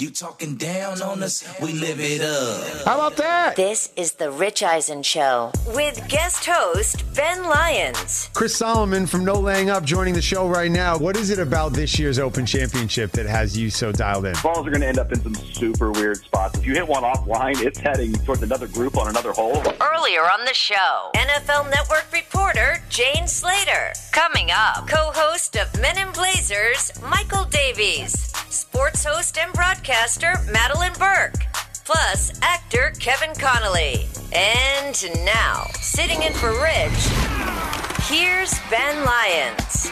[0.00, 2.84] You talking down on us, we live it up.
[2.86, 3.56] How about that?
[3.56, 8.30] This is The Rich Eisen Show with guest host Ben Lyons.
[8.32, 10.96] Chris Solomon from No Laying Up joining the show right now.
[10.96, 14.34] What is it about this year's Open Championship that has you so dialed in?
[14.40, 16.56] Balls are going to end up in some super weird spots.
[16.60, 19.60] If you hit one offline, it's heading towards another group on another hole.
[19.80, 23.92] Earlier on the show, NFL Network reporter Jane Slater.
[24.12, 28.32] Coming up, co host of Men in Blazers, Michael Davies.
[28.48, 29.87] Sports host and broadcaster
[30.52, 31.46] Madeline Burke.
[31.86, 34.06] Plus, actor Kevin Connolly.
[34.34, 37.08] And now, sitting in for Rich,
[38.06, 39.90] here's Ben Lyons.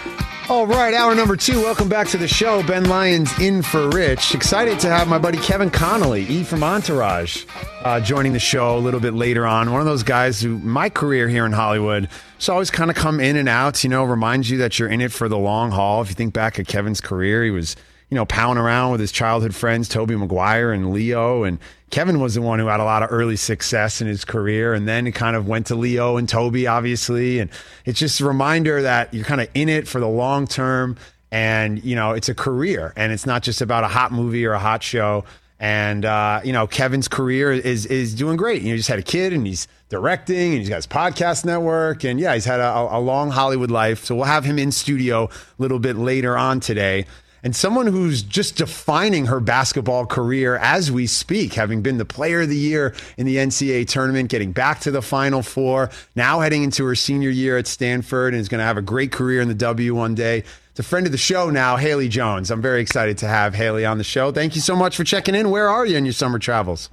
[0.50, 1.62] All right, hour number two.
[1.62, 2.62] Welcome back to the show.
[2.66, 4.34] Ben Lyons in for Rich.
[4.34, 7.46] Excited to have my buddy Kevin Connolly, E from Entourage,
[7.82, 9.72] uh, joining the show a little bit later on.
[9.72, 13.18] One of those guys who, my career here in Hollywood, so always kind of come
[13.18, 16.02] in and out, you know, reminds you that you're in it for the long haul.
[16.02, 17.76] If you think back at Kevin's career, he was
[18.10, 21.42] you know, pounding around with his childhood friends, Tobey Maguire and Leo.
[21.42, 21.58] And
[21.90, 24.74] Kevin was the one who had a lot of early success in his career.
[24.74, 27.40] And then he kind of went to Leo and Toby, obviously.
[27.40, 27.50] And
[27.84, 30.96] it's just a reminder that you're kind of in it for the long term.
[31.32, 34.52] And, you know, it's a career and it's not just about a hot movie or
[34.52, 35.24] a hot show.
[35.58, 38.62] And, uh, you know, Kevin's career is, is doing great.
[38.62, 41.44] You know, he just had a kid and he's directing and he's got his podcast
[41.44, 42.04] network.
[42.04, 44.04] And yeah, he's had a, a long Hollywood life.
[44.04, 47.06] So we'll have him in studio a little bit later on today
[47.46, 52.40] and someone who's just defining her basketball career as we speak, having been the player
[52.40, 56.64] of the year in the NCAA tournament, getting back to the Final Four, now heading
[56.64, 59.46] into her senior year at Stanford, and is going to have a great career in
[59.46, 60.42] the W one day.
[60.70, 62.50] It's a friend of the show now, Haley Jones.
[62.50, 64.32] I'm very excited to have Haley on the show.
[64.32, 65.48] Thank you so much for checking in.
[65.48, 66.90] Where are you in your summer travels?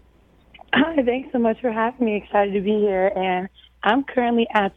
[0.72, 2.18] Hi, thanks so much for having me.
[2.18, 3.08] Excited to be here.
[3.16, 3.50] And
[3.82, 4.72] I'm currently at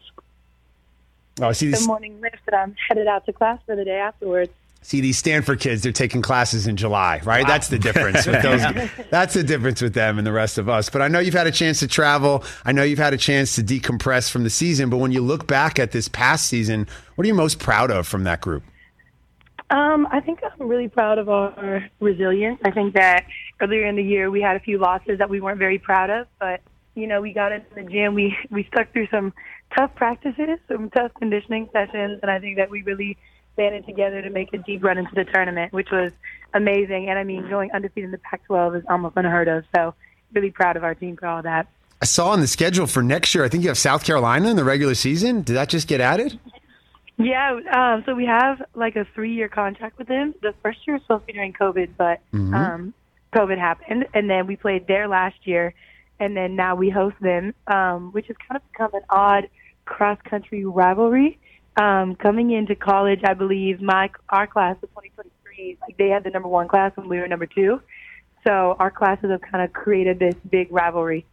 [1.43, 3.99] oh, I see the morning lift, and I'm headed out to class for the day
[3.99, 4.53] afterwards.
[4.87, 7.43] See these Stanford kids, they're taking classes in July, right?
[7.43, 7.49] Wow.
[7.49, 8.61] That's the difference with those.
[9.11, 10.89] that's the difference with them and the rest of us.
[10.91, 12.45] But I know you've had a chance to travel.
[12.65, 14.89] I know you've had a chance to decompress from the season.
[14.89, 16.87] But when you look back at this past season,
[17.17, 18.63] what are you most proud of from that group?
[19.71, 22.61] Um, I think I'm really proud of our resilience.
[22.65, 23.27] I think that
[23.61, 26.29] earlier in the year we had a few losses that we weren't very proud of,
[26.39, 26.61] but
[26.95, 28.15] you know we got into the gym.
[28.15, 29.35] We we stuck through some
[29.77, 33.19] tough practices, some tough conditioning sessions, and I think that we really
[33.57, 36.13] banded together to make a deep run into the tournament, which was
[36.55, 37.09] amazing.
[37.09, 39.65] And I mean, going undefeated in the Pac-12 is almost unheard of.
[39.75, 39.95] So
[40.33, 41.67] really proud of our team for all that.
[42.01, 43.45] I saw on the schedule for next year.
[43.45, 45.43] I think you have South Carolina in the regular season.
[45.43, 46.39] Did that just get added?
[47.19, 50.35] Yeah, um, so we have like a three-year contract with them.
[50.43, 52.55] The first year was supposed to be during COVID, but mm-hmm.
[52.55, 52.95] um,
[53.33, 55.73] COVID happened, and then we played there last year,
[56.21, 59.49] and then now we host them, um, which has kind of become an odd
[59.87, 61.39] cross-country rivalry
[61.77, 66.31] um, coming into college, I believe my our class of 2023, like they had the
[66.31, 67.81] number one class when we were number two.
[68.47, 71.27] So our classes have kind of created this big rivalry.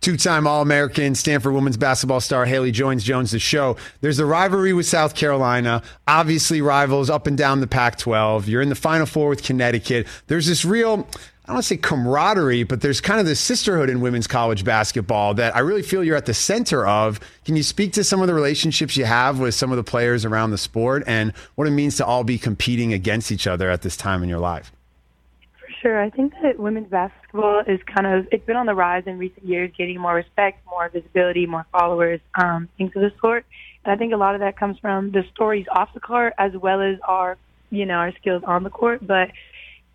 [0.00, 3.76] Two time All American Stanford women's basketball star Haley Jones Jones the show.
[4.00, 8.48] There's a rivalry with South Carolina, obviously rivals up and down the Pac 12.
[8.48, 10.06] You're in the Final Four with Connecticut.
[10.26, 11.06] There's this real
[11.50, 14.64] I don't want to say camaraderie, but there's kind of this sisterhood in women's college
[14.64, 17.18] basketball that I really feel you're at the center of.
[17.44, 20.24] Can you speak to some of the relationships you have with some of the players
[20.24, 23.82] around the sport and what it means to all be competing against each other at
[23.82, 24.70] this time in your life?
[25.58, 26.00] For sure.
[26.00, 29.44] I think that women's basketball is kind of, it's been on the rise in recent
[29.44, 33.44] years, getting more respect, more visibility, more followers um, of the sort.
[33.84, 36.52] And I think a lot of that comes from the stories off the court as
[36.56, 37.36] well as our,
[37.70, 39.04] you know, our skills on the court.
[39.04, 39.32] But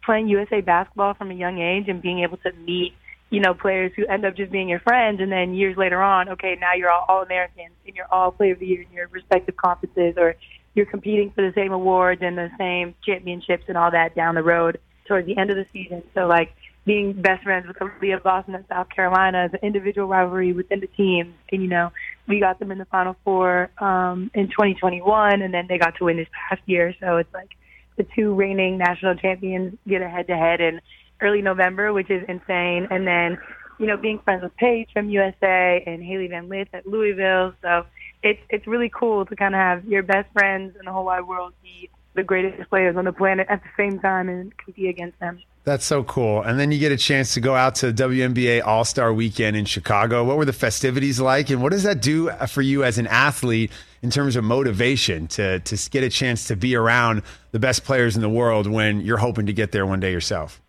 [0.05, 2.93] playing USA basketball from a young age and being able to meet,
[3.29, 6.29] you know, players who end up just being your friends and then years later on,
[6.29, 9.07] okay, now you're all all Americans and you're all player of the year in your
[9.07, 10.35] respective conferences or
[10.75, 14.43] you're competing for the same awards and the same championships and all that down the
[14.43, 16.03] road towards the end of the season.
[16.13, 16.51] So like
[16.85, 21.33] being best friends with Aliyah Boston and South Carolina an individual rivalry within the team.
[21.51, 21.91] And, you know,
[22.27, 26.05] we got them in the Final Four um, in 2021, and then they got to
[26.05, 26.93] win this past year.
[26.99, 27.49] So it's like
[27.97, 30.81] the two reigning national champions get a head to head in
[31.21, 32.87] early November, which is insane.
[32.89, 33.37] And then,
[33.79, 37.53] you know, being friends with Paige from USA and Hailey Van Lith at Louisville.
[37.61, 37.85] So
[38.23, 41.27] it's it's really cool to kind of have your best friends in the whole wide
[41.27, 45.19] world be the greatest players on the planet at the same time and compete against
[45.19, 45.39] them.
[45.65, 46.43] That's so cool.
[46.43, 49.65] And then you get a chance to go out to WNBA All Star Weekend in
[49.65, 50.23] Chicago.
[50.23, 53.71] What were the festivities like, and what does that do for you as an athlete
[54.05, 58.15] in terms of motivation to to get a chance to be around the best players
[58.15, 60.61] in the world when you're hoping to get there one day yourself?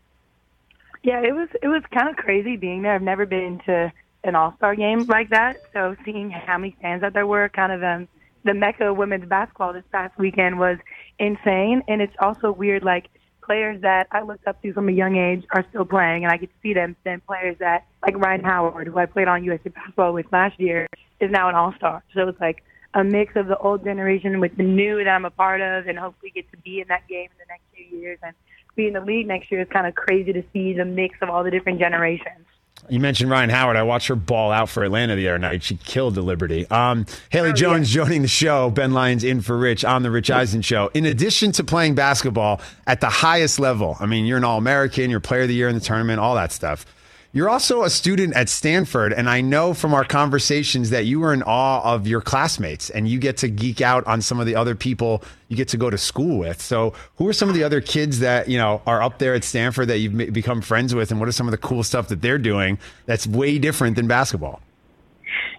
[1.02, 2.94] Yeah, it was it was kind of crazy being there.
[2.94, 3.92] I've never been to
[4.24, 7.72] an All Star game like that, so seeing how many fans that there were, kind
[7.72, 8.08] of um,
[8.42, 10.78] the mecca of women's basketball this past weekend was
[11.18, 11.82] insane.
[11.88, 13.10] And it's also weird, like
[13.42, 16.38] players that I looked up to from a young age are still playing, and I
[16.38, 16.96] to see them.
[17.04, 20.86] Then players that like Rhyne Howard, who I played on USA basketball with last year,
[21.20, 22.02] is now an All Star.
[22.14, 22.62] So it's like
[22.96, 25.98] a mix of the old generation with the new that I'm a part of, and
[25.98, 28.34] hopefully get to be in that game in the next few years and
[28.74, 29.60] be in the league next year.
[29.60, 32.44] It's kind of crazy to see the mix of all the different generations.
[32.88, 33.76] You mentioned Rhyne Howard.
[33.76, 35.62] I watched her ball out for Atlanta the other night.
[35.62, 36.66] She killed the Liberty.
[36.70, 38.70] Um, Haley Oh, Jones joining the show.
[38.70, 40.90] Ben Lyons in for Rich on the Rich Eisen show.
[40.94, 45.10] In addition to playing basketball at the highest level, I mean, you're an All American,
[45.10, 46.86] you're Player of the Year in the tournament, all that stuff.
[47.36, 51.34] You're also a student at Stanford, and I know from our conversations that you were
[51.34, 54.56] in awe of your classmates, and you get to geek out on some of the
[54.56, 56.62] other people you get to go to school with.
[56.62, 59.44] So, who are some of the other kids that you know are up there at
[59.44, 62.22] Stanford that you've become friends with, and what are some of the cool stuff that
[62.22, 64.62] they're doing that's way different than basketball?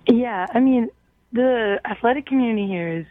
[0.07, 0.89] Yeah, I mean,
[1.31, 3.05] the athletic community here is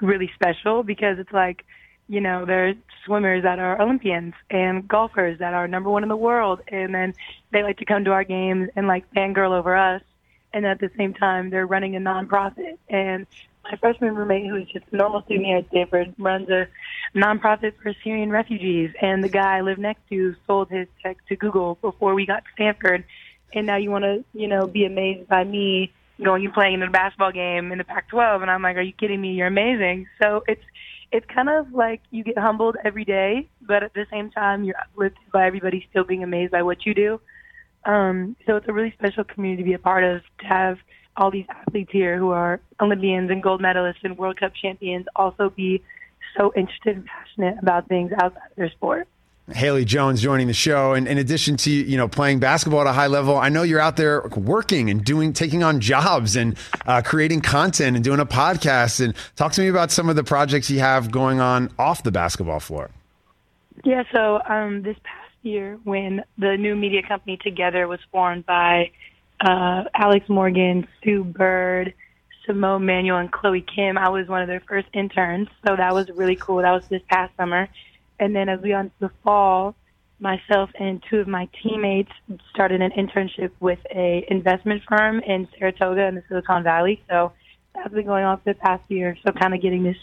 [0.00, 1.64] really special because it's like,
[2.08, 6.16] you know, there's swimmers that are Olympians and golfers that are number one in the
[6.16, 7.14] world, and then
[7.50, 10.02] they like to come to our games and like fangirl over us.
[10.54, 12.76] And at the same time, they're running a nonprofit.
[12.88, 13.26] And
[13.64, 16.68] my freshman roommate, who is just a normal student here at Stanford, runs a
[17.14, 18.90] nonprofit for Syrian refugees.
[19.00, 22.44] And the guy I live next to sold his tech to Google before we got
[22.44, 23.04] to Stanford.
[23.54, 26.82] And now you want to, you know, be amazed by me going and playing in
[26.82, 29.32] a basketball game in the Pac-12, and I'm like, are you kidding me?
[29.32, 30.06] You're amazing.
[30.20, 30.62] So it's
[31.12, 34.78] it's kind of like you get humbled every day, but at the same time, you're
[34.80, 37.20] uplifted by everybody still being amazed by what you do.
[37.84, 40.22] Um, so it's a really special community to be a part of.
[40.40, 40.78] To have
[41.16, 45.50] all these athletes here who are Olympians and gold medalists and World Cup champions also
[45.50, 45.82] be
[46.36, 49.06] so interested and passionate about things outside of their sport.
[49.50, 52.92] Haley Jones joining the show, and in addition to you know playing basketball at a
[52.92, 56.56] high level, I know you're out there working and doing, taking on jobs and
[56.86, 59.04] uh, creating content and doing a podcast.
[59.04, 62.12] And talk to me about some of the projects you have going on off the
[62.12, 62.90] basketball floor.
[63.84, 68.92] Yeah, so um, this past year, when the new media company TOGETHXR was formed by
[69.40, 71.94] uh, Alex Morgan, Sue Bird,
[72.46, 75.48] Simone Manuel, and Chloe Kim, I was one of their first interns.
[75.66, 76.58] So that was really cool.
[76.58, 77.68] That was this past summer.
[78.22, 79.74] And then as we into the fall,
[80.20, 82.12] myself and two of my teammates
[82.54, 87.02] started an internship with a investment firm in Saratoga in the Silicon Valley.
[87.10, 87.32] So
[87.74, 89.18] that's been going on for the past year.
[89.26, 89.96] So kind of getting this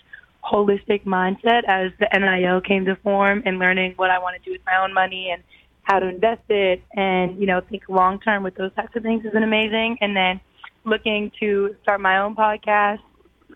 [0.44, 4.51] holistic mindset as the NIL came to form and learning what I want to do
[4.51, 5.42] with my own money and
[5.83, 9.24] how to invest it and, you know, think long term with those types of things
[9.24, 9.98] has been amazing.
[10.01, 10.42] And then
[10.83, 13.00] looking to start my own podcast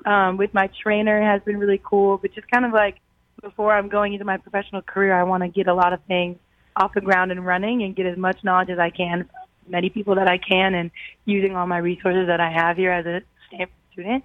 [0.05, 3.01] um, with my trainer has been really cool, but just kind of like
[3.43, 6.37] before I'm going into my professional career, I want to get a lot of things
[6.75, 9.89] off the ground and running and get as much knowledge as I can from many
[9.89, 10.89] people that I can and
[11.25, 14.23] using all my resources that I have here as a Stanford student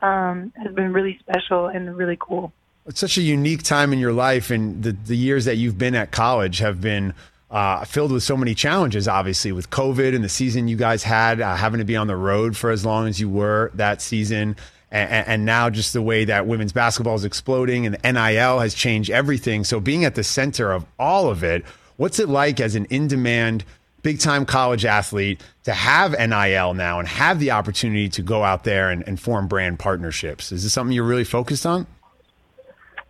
[0.00, 2.52] um, has been really special and really cool.
[2.86, 5.94] It's such a unique time in your life, and the the years that you've been
[5.94, 7.14] at college have been.
[7.50, 11.40] Uh, filled with so many challenges, obviously, with COVID and the season you guys had,
[11.40, 14.54] uh, having to be on the road for as long as you were that season.
[14.90, 19.10] And, and now, just the way that women's basketball is exploding and NIL has changed
[19.10, 19.64] everything.
[19.64, 21.64] So, being at the center of all of it,
[21.96, 23.64] what's it like as an in demand,
[24.02, 28.64] big time college athlete to have NIL now and have the opportunity to go out
[28.64, 30.52] there and, and form brand partnerships?
[30.52, 31.86] Is this something you're really focused on?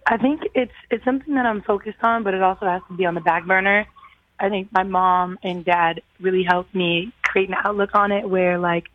[0.06, 3.04] I think it's it's something that I'm focused on, but it also has to be
[3.04, 3.86] on the back burner.
[4.40, 8.58] I think my mom and dad really helped me create an outlook on it where
[8.58, 8.88] like,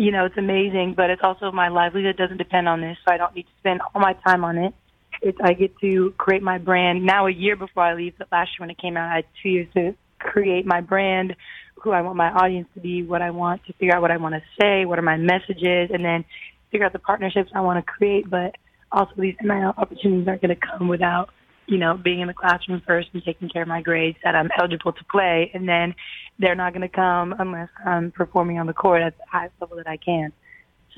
[0.00, 3.18] you know, it's amazing, but it's also my livelihood doesn't depend on this, so I
[3.18, 4.74] don't need to spend all my time on it.
[5.20, 8.52] It's I get to create my brand now a year before I leave, but last
[8.52, 11.36] year when it came out I had two years to create my brand,
[11.74, 14.16] who I want my audience to be, what I want to figure out what I
[14.16, 16.24] want to say, what are my messages, and then
[16.70, 18.54] figure out the partnerships I want to create, but
[18.90, 21.28] also these NIL opportunities aren't going to come without
[21.70, 24.50] you know, being in the classroom first and taking care of my grades that I'm
[24.58, 25.94] eligible to play, and then
[26.38, 29.76] they're not going to come unless I'm performing on the court at the highest level
[29.76, 30.32] that I can.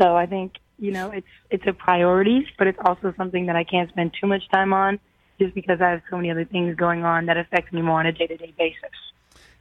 [0.00, 3.64] So I think you know it's it's a priority, but it's also something that I
[3.64, 4.98] can't spend too much time on,
[5.38, 8.06] just because I have so many other things going on that affect me more on
[8.06, 8.96] a day to day basis.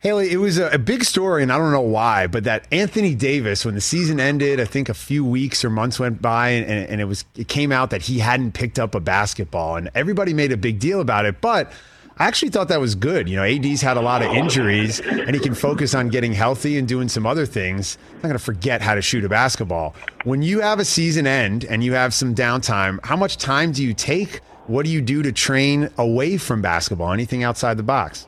[0.01, 3.13] Haley, it was a, a, big story, and I don't know why, but that Anthony
[3.13, 6.65] Davis, when the season ended, I think a few weeks or months went by, and,
[6.65, 9.91] and, and, it was it came out that he hadn't picked up a basketball, and
[9.93, 11.39] everybody made a big deal about it.
[11.39, 11.71] But
[12.17, 13.29] I actually thought that was good.
[13.29, 16.79] You know, AD's had a lot of injuries, and he can focus on getting healthy
[16.79, 17.99] and doing some other things.
[18.09, 19.93] I'm not going to forget how to shoot a basketball.
[20.23, 23.83] When you have a season end and you have some downtime, how much time do
[23.83, 24.39] you take?
[24.65, 27.13] What do you do to train away from basketball?
[27.13, 28.25] Anything outside the box?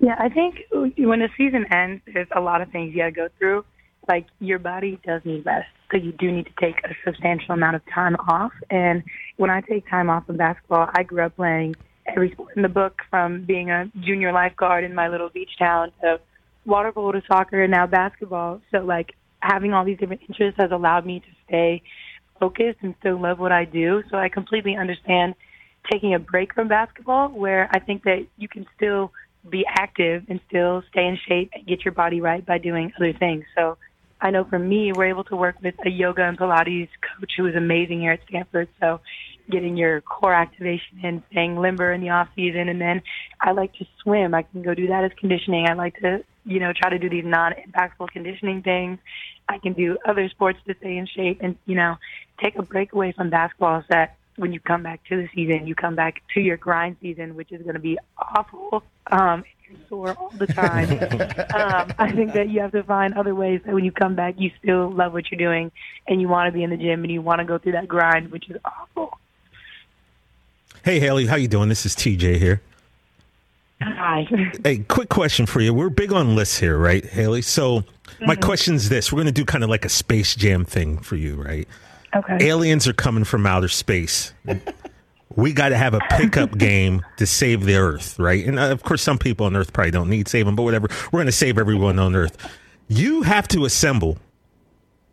[0.00, 3.12] Yeah, I think when the season ends, there's a lot of things you got to
[3.12, 3.64] go through.
[4.08, 7.76] Like your body does need rest, so you do need to take a substantial amount
[7.76, 8.52] of time off.
[8.70, 9.02] And
[9.36, 11.74] when I take time off of basketball, I grew up playing
[12.06, 15.92] every sport in the book from being a junior lifeguard in my little beach town
[16.00, 16.20] to
[16.64, 18.62] water polo to soccer and now basketball.
[18.70, 21.82] So like having all these different interests has allowed me to stay
[22.40, 24.02] focused and still love what I do.
[24.10, 25.34] So I completely understand
[25.90, 29.12] taking a break from basketball where I think that you can still
[29.48, 33.12] be active and still stay in shape and get your body right by doing other
[33.12, 33.44] things.
[33.56, 33.78] So
[34.20, 37.46] I know for me, we're able to work with a yoga and Pilates coach who
[37.46, 38.68] is amazing here at Stanford.
[38.80, 39.00] So
[39.50, 42.68] getting your core activation and staying limber in the off season.
[42.68, 43.02] And then
[43.40, 44.34] I like to swim.
[44.34, 45.66] I can go do that as conditioning.
[45.66, 48.98] I like to, you know, try to do these non-impactful conditioning things.
[49.48, 51.96] I can do other sports to stay in shape and, you know,
[52.42, 55.66] take a break away from basketball so that when you come back to the season,
[55.66, 58.82] you come back to your grind season, which is going to be awful.
[59.10, 60.90] Um, you're sore all the time.
[61.52, 64.34] um, I think that you have to find other ways that when you come back,
[64.38, 65.70] you still love what you're doing
[66.06, 67.88] and you want to be in the gym and you want to go through that
[67.88, 69.18] grind, which is awful.
[70.84, 71.68] Hey Haley, how you doing?
[71.68, 72.62] This is TJ here.
[73.82, 74.26] Hi.
[74.64, 75.72] Hey, quick question for you.
[75.72, 77.42] We're big on lists here, right, Haley?
[77.42, 77.84] So
[78.20, 78.42] my Mm-hmm.
[78.42, 81.36] question's this: We're going to do kind of like a Space Jam thing for you,
[81.40, 81.68] right?
[82.14, 82.38] Okay.
[82.48, 84.32] Aliens are coming from outer space.
[85.36, 88.44] we got to have a pickup game to save the Earth, right?
[88.46, 90.88] And uh, of course, some people on Earth probably don't need saving, but whatever.
[91.12, 92.36] We're going to save everyone on Earth.
[92.88, 94.18] You have to assemble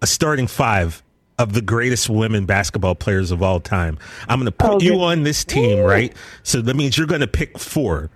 [0.01, 1.03] a starting five
[1.37, 3.97] of the greatest women basketball players of all time.
[4.29, 6.13] I'm going to put Oh, you on this team, right?
[6.43, 8.09] So that means you're going to pick four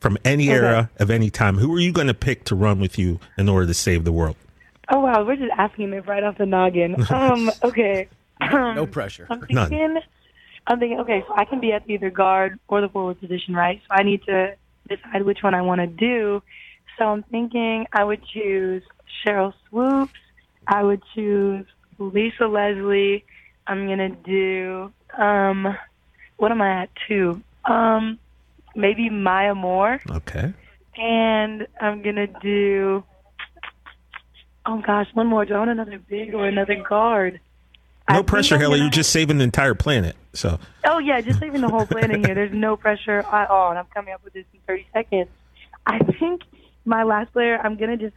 [0.00, 1.58] from any era of any time.
[1.58, 4.10] Who are you going to pick to run with you in order to save the
[4.12, 4.34] world?
[4.92, 6.96] Oh wow, we're just asking it right off the noggin.
[7.10, 8.08] Um, okay.
[8.40, 9.26] Um, No pressure.
[9.30, 9.68] I'm None.
[9.68, 10.00] thinking,
[10.66, 13.80] I'm thinking, okay, so I can be at either guard or the forward position, right?
[13.86, 14.54] So I need to
[14.88, 16.42] decide which one I want to do.
[16.98, 18.82] So I'm thinking I would choose
[19.24, 20.18] Sheryl Swoopes.
[20.66, 21.66] I would choose
[21.98, 23.24] Lisa Leslie.
[23.66, 25.76] I'm gonna do um,
[26.38, 27.42] what am I at two?
[27.64, 28.18] Um,
[28.74, 30.52] maybe Maya Moore, Okay.
[30.96, 33.04] and I'm gonna do.
[34.66, 35.44] Oh gosh, one more.
[35.44, 37.40] Do I want another big or another guard?
[38.08, 38.72] No think pressure, Haley.
[38.78, 40.16] gonna- You're just saving the entire planet.
[40.32, 42.34] So Oh yeah, just saving the whole planet here.
[42.34, 45.28] There's no pressure at all, and I'm coming up with this in 30 seconds.
[45.86, 46.42] I think
[46.84, 48.14] my last player, I'm gonna just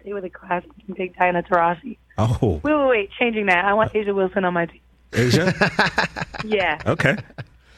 [0.00, 1.96] stay with a classic and take Diana Taurasi.
[2.18, 3.64] Oh, Wait, wait, wait, changing that.
[3.64, 4.80] I want A'ja Wilson on my team.
[5.12, 6.22] A'ja.
[6.44, 6.78] Yeah.
[6.86, 7.16] Okay.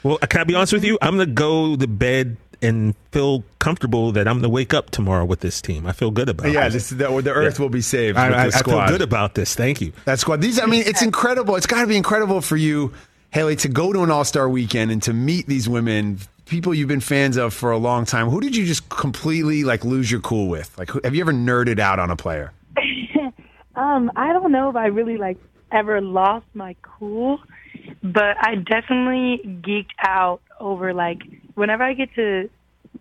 [0.02, 0.98] Well, can I be honest with you?
[1.00, 4.90] I'm going to go to bed and feel comfortable that I'm going to wake up
[4.90, 5.86] tomorrow with this team.
[5.86, 6.70] I feel good about Yeah, it.
[6.70, 9.34] this, the, the Earth will be saved I, with I, this I feel good about
[9.34, 9.54] this.
[9.54, 9.92] Thank you.
[10.04, 10.40] That squad.
[10.40, 11.56] These, I mean, it's incredible.
[11.56, 12.92] It's got to be incredible for you,
[13.30, 16.88] Haley, to go to an All Star weekend and to meet these women, people you've
[16.88, 18.28] been fans of for a long time.
[18.28, 20.76] Who did you just completely like lose your cool with?
[20.78, 22.52] Like, who- have you ever nerded out on a player?
[23.76, 25.36] Um, I don't know if I really like
[25.70, 27.38] ever lost my cool,
[28.02, 31.20] but I definitely geeked out over like
[31.58, 32.48] whenever I get to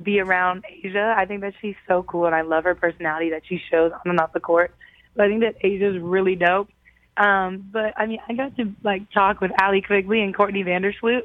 [0.01, 3.43] be around A'ja, I think that she's so cool and I love her personality that
[3.47, 4.73] she shows on and off the court.
[5.15, 6.69] But I think that A'ja's really dope.
[7.15, 11.23] Um, but I mean, I got to like talk with Allie Quigley and Courtney Vandersloot,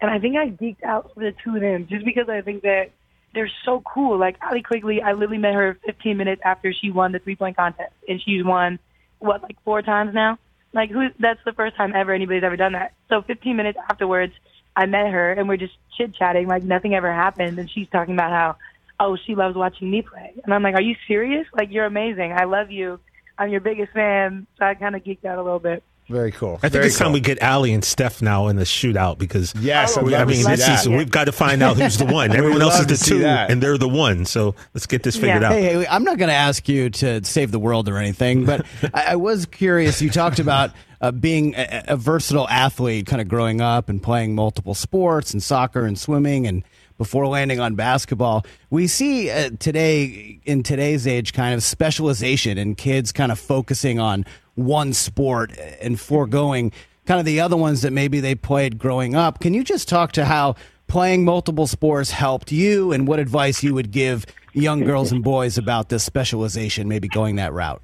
[0.00, 2.62] and I think I geeked out over the two of them just because I think
[2.62, 2.92] that
[3.34, 4.18] they're so cool.
[4.18, 7.58] Like Allie Quigley, I literally met her 15 minutes after she won the three point
[7.58, 8.78] contest, and she's won
[9.18, 10.38] what like four times now.
[10.72, 11.08] Like who?
[11.18, 12.94] That's the first time ever anybody's ever done that.
[13.10, 14.32] So 15 minutes afterwards,
[14.76, 18.14] I met her and we're just chit chatting like nothing ever happened, and she's talking
[18.14, 18.56] about how
[19.00, 21.46] oh she loves watching me play, and I'm like, are you serious?
[21.56, 22.32] Like you're amazing.
[22.32, 23.00] I love you.
[23.38, 24.46] I'm your biggest fan.
[24.58, 25.82] So I kind of geeked out a little bit.
[26.08, 26.56] Very cool.
[26.56, 29.54] I think Very it's time we get Allie and Steph now in the shootout because
[29.58, 30.80] Yes, I'd love I mean this that.
[30.80, 32.30] is we've got to find out who's the one.
[32.36, 33.50] Everyone else is the two, that.
[33.50, 34.26] and they're the one.
[34.26, 35.48] So let's get this figured Yeah.
[35.48, 35.52] out.
[35.54, 38.66] Hey, Haley, I'm not going to ask you to save the world or anything, but
[38.94, 40.02] I, I was curious.
[40.02, 44.34] You talked about uh, being a, a versatile athlete, kind of growing up and playing
[44.34, 46.64] multiple sports and soccer and swimming, and
[46.98, 48.44] before landing on basketball.
[48.70, 53.98] We see uh, today, in today's age, kind of specialization and kids kind of focusing
[53.98, 56.72] on one sport and foregoing
[57.06, 59.40] kind of the other ones that maybe they played growing up.
[59.40, 60.54] Can you just talk to how
[60.86, 65.58] playing multiple sports helped you and what advice you would give young girls and boys
[65.58, 67.82] about this specialization, maybe going that route?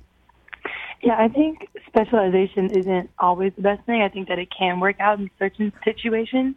[1.02, 4.02] Yeah, I think specialization isn't always the best thing.
[4.02, 6.54] I think that it can work out in certain situations.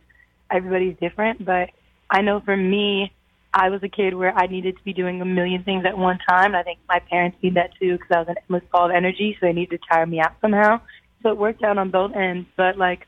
[0.52, 1.70] Everybody's different, but
[2.10, 3.12] I know for me,
[3.54, 6.18] I was a kid where I needed to be doing a million things at one
[6.28, 6.48] time.
[6.48, 8.92] And I think my parents need that too because I was an endless ball of
[8.92, 10.82] energy, so they needed to tire me out somehow.
[11.22, 12.48] So it worked out on both ends.
[12.58, 13.06] But like,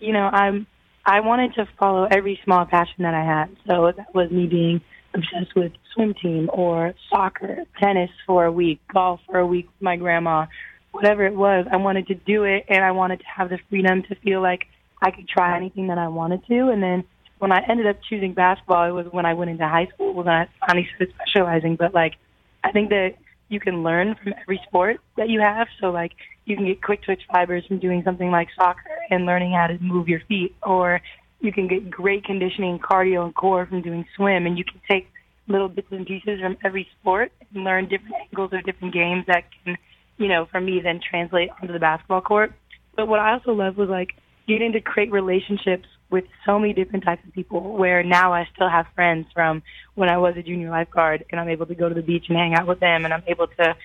[0.00, 0.66] you know, I'm
[1.06, 3.56] I wanted to follow every small passion that I had.
[3.68, 4.80] So that was me being
[5.14, 9.82] obsessed with swim team or soccer, tennis for a week, golf for a week with
[9.82, 10.46] my grandma,
[10.92, 11.66] whatever it was.
[11.70, 14.66] I wanted to do it and I wanted to have the freedom to feel like
[15.02, 16.68] I could try anything that I wanted to.
[16.68, 17.04] And then
[17.38, 20.28] when I ended up choosing basketball, it was when I went into high school when
[20.28, 21.76] I finally started specializing.
[21.76, 22.14] But like,
[22.62, 23.14] I think that
[23.48, 25.68] you can learn from every sport that you have.
[25.80, 26.12] So like,
[26.44, 29.78] you can get quick twitch fibers from doing something like soccer and learning how to
[29.78, 31.00] move your feet, or
[31.40, 35.08] you can get great conditioning, cardio, and core from doing swim, and you can take
[35.46, 39.44] little bits and pieces from every sport and learn different angles of different games that
[39.64, 39.76] can,
[40.16, 42.52] you know, for me then translate onto the basketball court.
[42.96, 44.10] But what I also love was like
[44.46, 48.68] getting to create relationships with so many different types of people where now I still
[48.68, 49.62] have friends from
[49.94, 52.36] when I was a junior lifeguard and I'm able to go to the beach and
[52.36, 53.76] hang out with them and I'm able to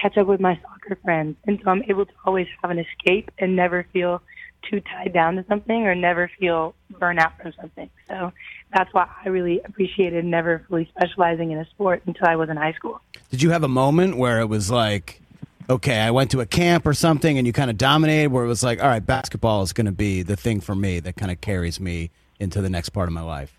[0.00, 1.36] catch up with my soccer friends.
[1.46, 4.22] And so I'm able to always have an escape and never feel
[4.68, 7.88] too tied down to something or never feel burnout from something.
[8.08, 8.32] So
[8.74, 12.56] that's why I really appreciated never fully specializing in a sport until I was in
[12.56, 13.00] high school.
[13.30, 15.22] Did you have a moment where it was like,
[15.68, 18.48] okay, I went to a camp or something and you kind of dominated, where it
[18.48, 21.30] was like, all right, basketball is going to be the thing for me that kind
[21.30, 23.58] of carries me into the next part of my life?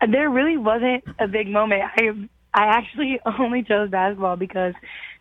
[0.00, 1.82] Uh, there really wasn't a big moment.
[1.82, 2.10] I
[2.52, 4.74] I actually only chose basketball because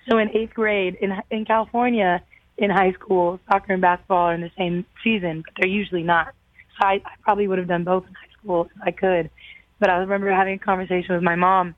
[0.10, 2.22] so in eighth grade in in California
[2.58, 6.34] in high school, soccer and basketball are in the same season, but they're usually not.
[6.80, 9.30] So I, I probably would have done both in high school if I could.
[9.80, 11.74] But I remember having a conversation with my mom,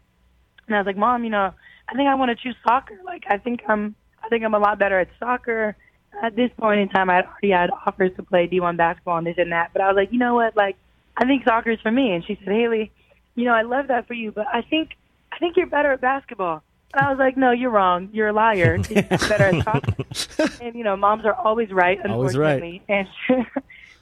[0.65, 1.53] and I was like, "Mom, you know,
[1.87, 2.97] I think I want to choose soccer.
[3.05, 3.95] Like, I think I'm,
[4.31, 5.75] think I'm a lot better at soccer."
[6.21, 9.37] At this point in time, I already had offers to play D1 basketball and this
[9.37, 9.71] and that.
[9.71, 10.57] But I was like, you know what?
[10.57, 10.75] Like,
[11.15, 12.11] I think soccer is for me.
[12.11, 12.91] And she said, Haley,
[13.35, 14.97] you know, I love that for you, but I think,
[15.31, 16.63] I think you're better at basketball.
[16.93, 18.09] And I was like, no, you're wrong.
[18.11, 18.77] You're a liar.
[18.89, 20.59] You're better at soccer.
[20.61, 22.81] and you know, moms are always right, Always right.
[22.89, 23.07] And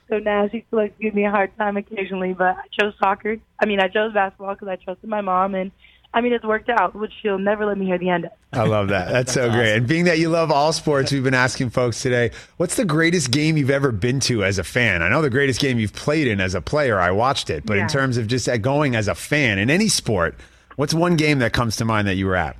[0.09, 2.33] so now she still likes to give me a hard time occasionally.
[2.33, 3.37] But I chose soccer.
[3.59, 5.71] I mean, I chose basketball because I trusted my mom, and
[6.13, 8.31] I mean, it's worked out, which she'll never let me hear the end of.
[8.51, 9.11] I love that.
[9.11, 9.75] That's so great.
[9.75, 13.29] And being that you love all sports, we've been asking folks today, what's the greatest
[13.29, 15.03] game you've ever been to as a fan?
[15.03, 17.77] I know the greatest game you've played in as a player, I watched it, but
[17.77, 20.35] in terms of just uh, going as a fan in any sport,
[20.77, 22.57] what's one game that comes to mind that you were at?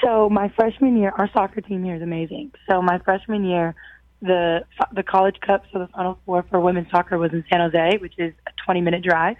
[0.00, 2.52] So my freshman year, our soccer team here is amazing.
[2.70, 3.74] So my freshman year,
[4.20, 7.98] the the college cup, so the final four for women's soccer was in San Jose,
[7.98, 9.36] which is a 20 minute drive.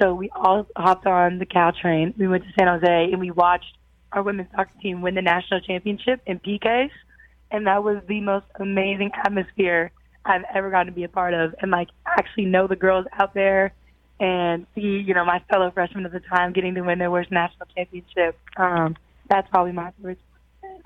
[0.00, 2.16] So we all hopped on the Caltrain.
[2.16, 3.76] We went to San Jose and we watched
[4.12, 6.90] our women's soccer team win the national championship in PKs,
[7.50, 9.90] and that was the most amazing atmosphere
[10.24, 13.34] I've ever gotten to be a part of, and like actually know the girls out
[13.34, 13.72] there
[14.20, 17.32] and see, you know, my fellow freshmen at the time getting to win their first
[17.32, 18.38] national championship.
[18.56, 18.96] Um,
[19.28, 20.18] that's probably my favorite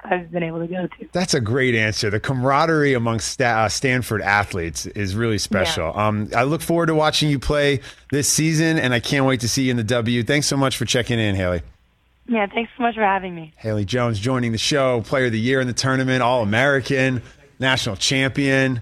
[0.09, 1.09] I've been able to go to.
[1.13, 2.11] That's a great answer.
[2.11, 5.97] The camaraderie amongst Sta- uh, Stanford athletes is really special.
[5.99, 9.49] Um, I look forward to watching you play this season, and I can't wait to
[9.49, 10.23] see you in the W.
[10.23, 11.63] Thanks so much for checking in, Haley.
[12.29, 13.53] Yeah, thanks so much for having me.
[13.57, 17.23] Haley Jones joining the show, player of the year in the tournament, All American,
[17.59, 18.81] national champion,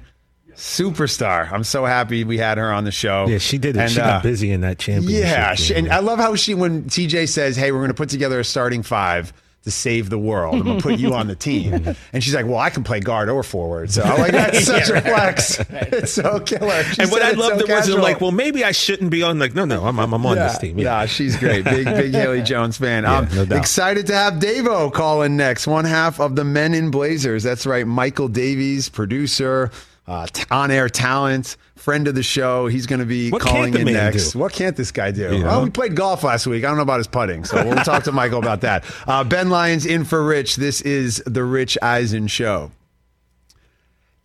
[0.54, 1.50] superstar.
[1.52, 3.26] I'm so happy we had her on the show.
[3.28, 3.80] Yeah, she did it.
[3.80, 5.24] And, she uh, got busy in that championship.
[5.24, 5.84] Yeah, she, game.
[5.84, 8.44] and I love how she when TJ says, "Hey, we're going to put together a
[8.44, 9.32] starting five
[9.64, 10.54] to save the world.
[10.54, 11.72] I'm going to put you on the team,"
[12.12, 14.90] and she's like, "Well, I can play guard or forward." So I'm like, "That's such
[14.90, 15.58] a flex.
[15.70, 18.02] It's so killer." She and what I it loved so it was casual.
[18.02, 19.38] like, well, maybe I shouldn't be on.
[19.38, 20.78] Like, no, no, I'm, I'm, I'm on this team.
[20.78, 20.84] Yeah.
[20.84, 21.64] Nah, she's great.
[21.64, 23.04] Big, big Haley Jones fan.
[23.04, 23.56] Yeah, um, no.
[23.56, 25.66] Excited to have Davo call in next.
[25.66, 27.42] One half of the Men in Blazers.
[27.42, 27.86] That's right.
[27.86, 29.70] Michael Davies, producer,
[30.06, 32.66] uh, on air talent, friend of the show.
[32.66, 34.32] He's going to be What calling in next.
[34.32, 34.38] do?
[34.38, 35.36] What can't this guy do?
[35.36, 36.64] You Well, we played golf last week.
[36.64, 38.84] I don't know about his putting, so we'll talk to Michael about that.
[39.06, 40.56] Uh, ben Lyons in for Rich.
[40.56, 42.70] This is the Rich Eisen Show.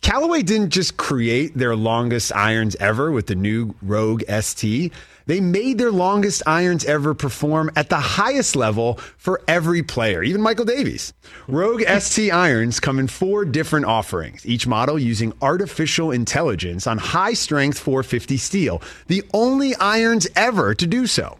[0.00, 4.92] Callaway didn't just create their longest irons ever with the new Rogue ST.
[5.30, 10.40] They made their longest irons ever perform at the highest level for every player, even
[10.42, 11.12] Michael Davies.
[11.46, 17.34] Rogue ST irons come in four different offerings, each model using artificial intelligence on high
[17.34, 21.38] strength 450 steel, the only irons ever to do so.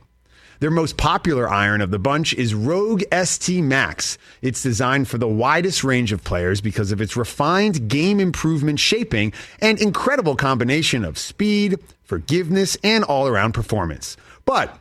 [0.61, 4.18] Their most popular iron of the bunch is Rogue ST Max.
[4.42, 9.33] It's designed for the widest range of players because of its refined game improvement shaping
[9.62, 14.18] and incredible combination of speed, forgiveness, and all around performance.
[14.44, 14.77] But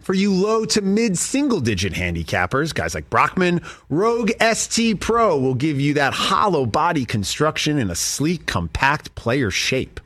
[0.00, 5.54] for you low to mid single digit handicappers, guys like Brockman, Rogue ST Pro will
[5.54, 10.00] give you that hollow body construction in a sleek, compact player shape.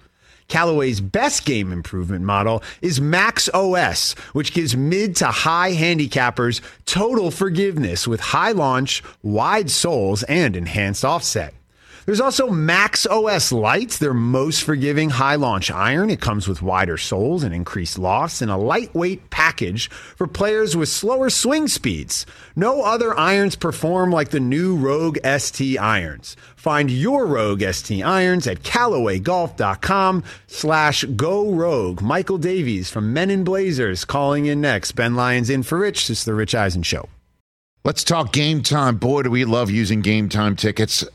[0.49, 7.31] Callaway's best game improvement model is Max OS, which gives mid to high handicappers total
[7.31, 11.55] forgiveness with high launch, wide soles, and enhanced offset.
[12.07, 16.11] There's also Max OS Light, their most forgiving high launch iron.
[16.11, 20.89] It comes with wider soles and increased loft and a lightweight package for players with
[20.89, 22.27] slower swing speeds.
[22.55, 26.37] No other irons perform like the new Rogue ST irons.
[26.57, 32.03] Find your Rogue ST irons at CallawayGolf.com slash go rogue.
[32.03, 34.93] Michael Davies from Men in Blazers calling in next.
[34.93, 36.09] Ben Lyons in for Rich.
[36.09, 37.09] This is the Rich Eisen Show.
[37.85, 38.97] Let's talk game time.
[38.97, 41.05] Boy, do we love using game time tickets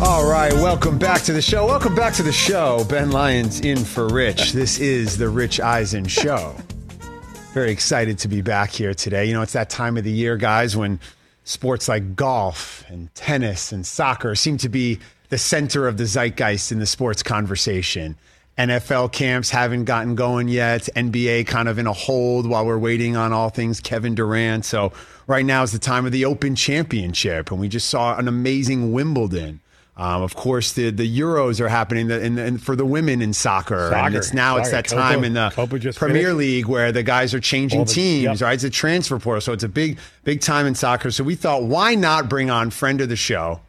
[0.00, 1.66] All right, welcome back to the show.
[1.66, 2.84] Welcome back to the show.
[2.88, 4.52] Ben Lyons in for Rich.
[4.54, 6.54] This is the Rich Eisen Show.
[7.52, 9.26] Very excited to be back here today.
[9.26, 10.98] You know, it's that time of the year, guys, when
[11.44, 16.72] sports like golf and tennis and soccer seem to be the center of the zeitgeist
[16.72, 18.16] in the sports conversation.
[18.58, 20.88] NFL camps haven't gotten going yet.
[20.94, 24.64] NBA kind of in a hold while we're waiting on all things Kevin Durant.
[24.64, 24.92] So
[25.26, 28.92] right now is the time of the Open Championship, and we just saw an amazing
[28.92, 29.60] Wimbledon.
[29.96, 33.90] Um, of course, the the Euros are happening in, in, for the women in soccer,
[33.90, 34.06] Soccer.
[34.06, 34.82] and it's now it's Soccer.
[34.82, 36.36] that time Copa- in the Premier finished.
[36.36, 38.46] League where the guys are changing the- teams, yep.
[38.48, 38.54] right?
[38.54, 41.12] It's a transfer portal, so it's a big big time in soccer.
[41.12, 43.60] So we thought, why not bring on friend of the show?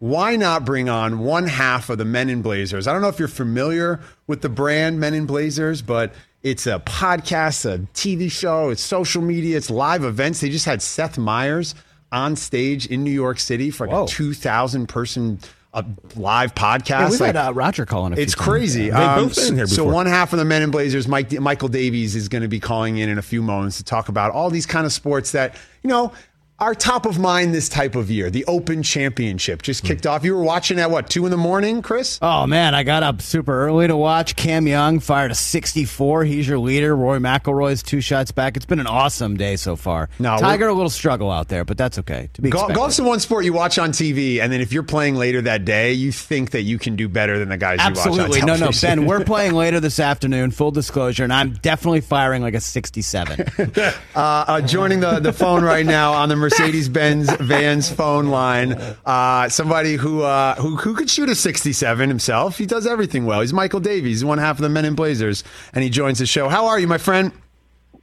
[0.00, 2.86] Why not bring on one half of the Men in Blazers?
[2.86, 6.78] I don't know if you're familiar with the brand Men in Blazers, but it's a
[6.78, 10.40] podcast, a TV show, it's social media, it's live events.
[10.40, 11.74] They just had Seth Meyers
[12.12, 14.04] on stage in New York City for like Whoa.
[14.04, 15.40] a 2,000 person
[15.74, 15.82] uh,
[16.16, 16.88] live podcast.
[16.88, 18.12] Yeah, we've Like, had uh, Roger calling.
[18.12, 18.90] A it's crazy.
[18.90, 22.14] Um, both been here So one half of the Men in Blazers, Mike Michael Davies
[22.14, 24.64] is going to be calling in in a few moments to talk about all these
[24.64, 26.12] kind of sports that you know
[26.60, 28.30] are top of mind this type of year.
[28.30, 30.24] The Open Championship just kicked off.
[30.24, 32.18] You were watching at what two in the morning, Chris?
[32.20, 34.34] Oh man, I got up super early to watch.
[34.34, 36.24] Cam Young fired a 64.
[36.24, 36.96] He's your leader.
[36.96, 38.56] Rory McIlroy's two shots back.
[38.56, 40.08] It's been an awesome day so far.
[40.18, 42.28] No, Tiger a little struggle out there, but that's okay.
[42.34, 42.74] To be expected.
[42.74, 45.64] golf's the one sport you watch on TV, and then if you're playing later that
[45.64, 48.40] day, you think that you can do better than the guys Absolutely.
[48.40, 49.04] you No, watch on no.
[49.04, 53.46] Ben, we're playing later this afternoon, full disclosure, and I'm definitely firing like a 67.
[53.68, 58.72] uh, uh, joining the, the phone right now on the Mercedes Benz Vans phone line.
[59.04, 62.56] Uh, somebody who, uh, who who could shoot a 67 himself.
[62.56, 63.42] He does everything well.
[63.42, 64.20] He's Michael Davies.
[64.20, 66.48] He's one half of the Men in Blazers, and he joins the show.
[66.48, 67.32] How are you, my friend?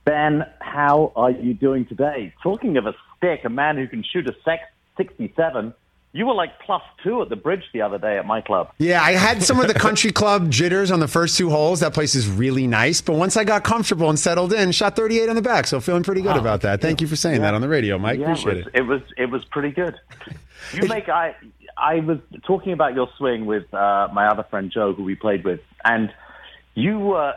[0.03, 2.31] Ben, how are you doing today?
[2.43, 4.61] Talking of a stick, a man who can shoot a sex
[4.97, 5.73] 67,
[6.15, 8.71] you were like plus two at the bridge the other day at my club.
[8.77, 11.81] Yeah, I had some of the country club jitters on the first two holes.
[11.81, 13.01] That place is really nice.
[13.01, 15.67] But once I got comfortable and settled in, shot 38 on the back.
[15.67, 16.79] So feeling pretty good about that.
[16.79, 18.17] Thank you for saying that on the radio, Mike.
[18.17, 18.75] yeah, Appreciate it was, it.
[18.75, 19.95] it was it was pretty good.
[20.73, 21.35] You make I
[21.77, 25.43] I was talking about your swing with uh, my other friend Joe, who we played
[25.43, 26.13] with, and
[26.75, 27.33] you uh,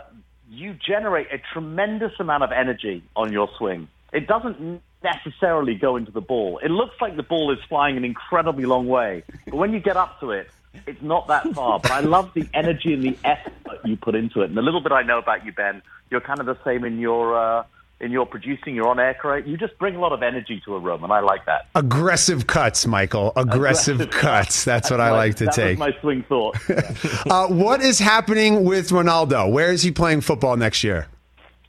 [0.48, 3.88] you generate a tremendous amount of energy on your swing.
[4.12, 6.58] it doesn't necessarily go into the ball.
[6.62, 9.96] It looks like the ball is flying an incredibly long way, but when you get
[9.96, 10.50] up to it,
[10.86, 11.80] it's not that far.
[11.80, 13.52] But I love the energy and the effort
[13.84, 14.46] you put into it.
[14.46, 16.98] And the little bit I know about you, Ben, you're kind of the same in
[16.98, 17.64] your uh,
[18.00, 19.38] in your producing, your on air career.
[19.38, 21.66] You just bring a lot of energy to a room, and I like that.
[21.74, 23.32] Aggressive cuts, Michael.
[23.34, 24.64] Aggressive, Aggressive cuts.
[24.64, 25.78] That's what I like to take.
[25.78, 26.56] my swing thought.
[27.30, 29.50] uh, what is happening with Ronaldo?
[29.50, 31.08] Where is he playing football next year?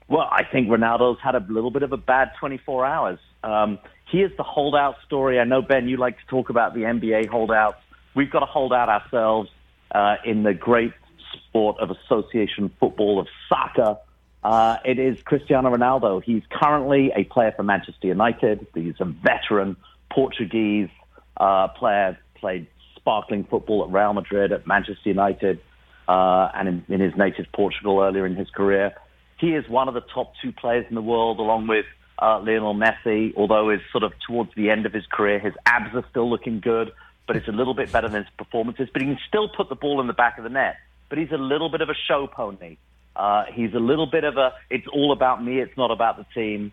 [0.09, 3.19] Well, I think Ronaldo's had a little bit of a bad 24 hours.
[3.43, 3.77] Um,
[4.11, 5.39] he is the holdout story.
[5.39, 7.77] I know, Ben, you like to talk about the NBA holdouts.
[8.15, 9.51] We've got to hold out ourselves
[9.93, 10.93] uh, in the great
[11.33, 13.97] sport of association football, of soccer.
[14.43, 16.23] Uh, it is Cristiano Ronaldo.
[16.23, 18.65] He's currently a player for Manchester United.
[18.73, 19.77] He's a veteran
[20.11, 20.89] Portuguese
[21.37, 25.61] uh, player, played sparkling football at Real Madrid, at Manchester United,
[26.07, 28.95] uh, and in, in his native Portugal earlier in his career.
[29.39, 31.85] He is one of the top two players in the world, along with
[32.21, 33.33] uh, Lionel Messi.
[33.35, 36.59] Although is sort of towards the end of his career, his abs are still looking
[36.59, 36.91] good,
[37.25, 38.89] but it's a little bit better than his performances.
[38.91, 40.75] But he can still put the ball in the back of the net.
[41.07, 42.77] But he's a little bit of a show pony.
[43.15, 44.53] Uh, he's a little bit of a.
[44.69, 45.59] It's all about me.
[45.59, 46.71] It's not about the team.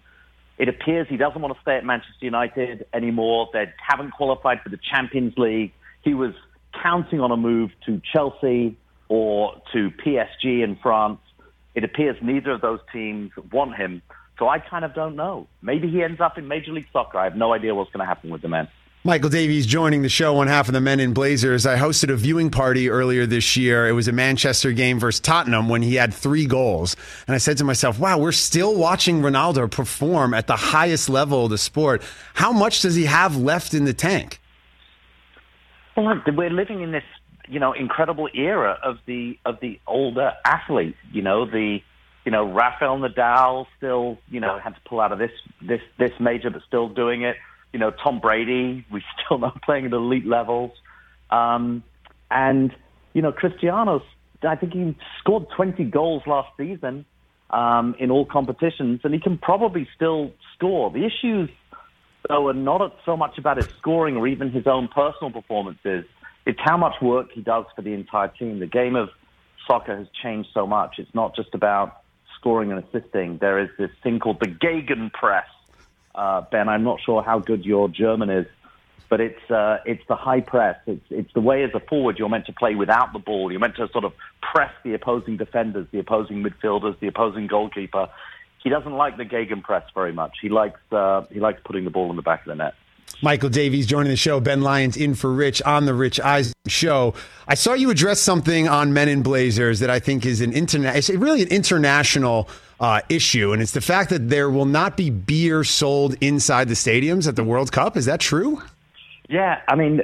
[0.58, 3.48] It appears he doesn't want to stay at Manchester United anymore.
[3.52, 5.72] They haven't qualified for the Champions League.
[6.02, 6.32] He was
[6.82, 8.76] counting on a move to Chelsea
[9.08, 11.20] or to PSG in France.
[11.76, 14.02] It appears neither of those teams want him.
[14.38, 15.46] So I kind of don't know.
[15.62, 17.18] Maybe he ends up in Major League Soccer.
[17.18, 18.68] I have no idea what's going to happen with the man.
[19.04, 21.64] Michael Davies joining the show on half of the Men in Blazers.
[21.64, 23.86] I hosted a viewing party earlier this year.
[23.86, 26.96] It was a Manchester game versus Tottenham when he had three goals.
[27.28, 31.44] And I said to myself, wow, we're still watching Ronaldo perform at the highest level
[31.44, 32.02] of the sport.
[32.34, 34.40] How much does he have left in the tank?
[35.96, 37.04] Well, we're living in this,
[37.48, 40.96] you know, incredible era of the of the older athlete.
[41.12, 41.78] You know, the
[42.24, 45.30] you know Rafael Nadal still, you know, had to pull out of this
[45.60, 47.36] this this major, but still doing it.
[47.72, 50.72] You know, Tom Brady, we still know playing at elite levels,
[51.30, 51.82] um,
[52.30, 52.74] and
[53.12, 54.02] you know, Cristiano's.
[54.46, 57.06] I think he scored 20 goals last season
[57.50, 60.90] um, in all competitions, and he can probably still score.
[60.90, 61.48] The issues
[62.28, 66.04] though, are not so much about his scoring or even his own personal performances.
[66.46, 68.60] It's how much work he does for the entire team.
[68.60, 69.10] The game of
[69.66, 70.94] soccer has changed so much.
[70.98, 72.02] It's not just about
[72.38, 73.38] scoring and assisting.
[73.38, 75.44] There is this thing called the Gegenpress.
[76.14, 78.46] Uh, ben, I'm not sure how good your German is,
[79.10, 80.78] but it's uh, it's the high press.
[80.86, 83.50] It's it's the way as a forward you're meant to play without the ball.
[83.50, 88.08] You're meant to sort of press the opposing defenders, the opposing midfielders, the opposing goalkeeper.
[88.62, 90.38] He doesn't like the Gegenpress very much.
[90.40, 92.74] He likes uh, he likes putting the ball in the back of the net.
[93.22, 94.40] Michael Davies joining the show.
[94.40, 97.14] Ben Lyons in for Rich on the Rich Eisen show.
[97.48, 100.96] I saw you address something on Men in Blazers that I think is an internet,
[100.96, 105.08] it's really an international uh, issue, and it's the fact that there will not be
[105.10, 107.96] beer sold inside the stadiums at the World Cup.
[107.96, 108.60] Is that true?
[109.28, 110.02] Yeah, I mean,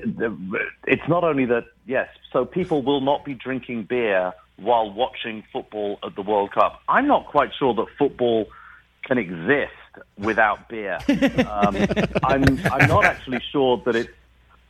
[0.87, 1.67] it's not only that.
[1.87, 6.81] Yes, so people will not be drinking beer while watching football at the World Cup.
[6.88, 8.47] I'm not quite sure that football
[9.05, 9.73] can exist
[10.18, 10.98] without beer.
[11.48, 11.76] Um,
[12.22, 14.11] I'm I'm not actually sure that it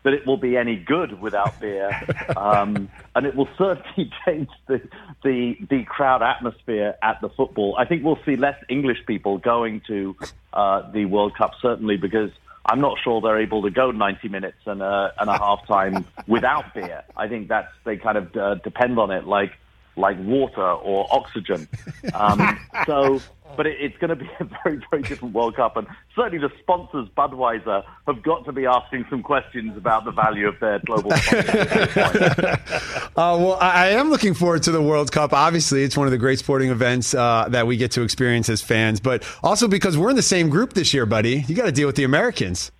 [0.02, 1.90] that it will be any good without beer,
[2.36, 4.80] um, and it will certainly change the,
[5.22, 7.76] the the crowd atmosphere at the football.
[7.78, 10.16] I think we'll see less English people going to
[10.52, 12.30] uh, the World Cup certainly because
[12.66, 16.04] I'm not sure they're able to go 90 minutes and a, and a half time
[16.28, 17.02] without beer.
[17.16, 19.52] I think that's they kind of uh, depend on it like
[19.96, 21.68] like water or oxygen.
[22.14, 23.20] Um, so,
[23.56, 26.52] but it, it's going to be a very very different World Cup, and certainly the
[26.60, 31.10] sponsors Budweiser have got to be asking some questions about the value of their global.
[31.16, 33.16] sponsorship at this point.
[33.16, 35.32] Uh, well, I, I am looking forward to the World Cup.
[35.32, 38.62] Obviously, it's one of the great sporting events uh, that we get to experience as
[38.62, 41.44] fans, but also because we're in the same group this year, buddy.
[41.46, 42.72] You got to deal with the Americans.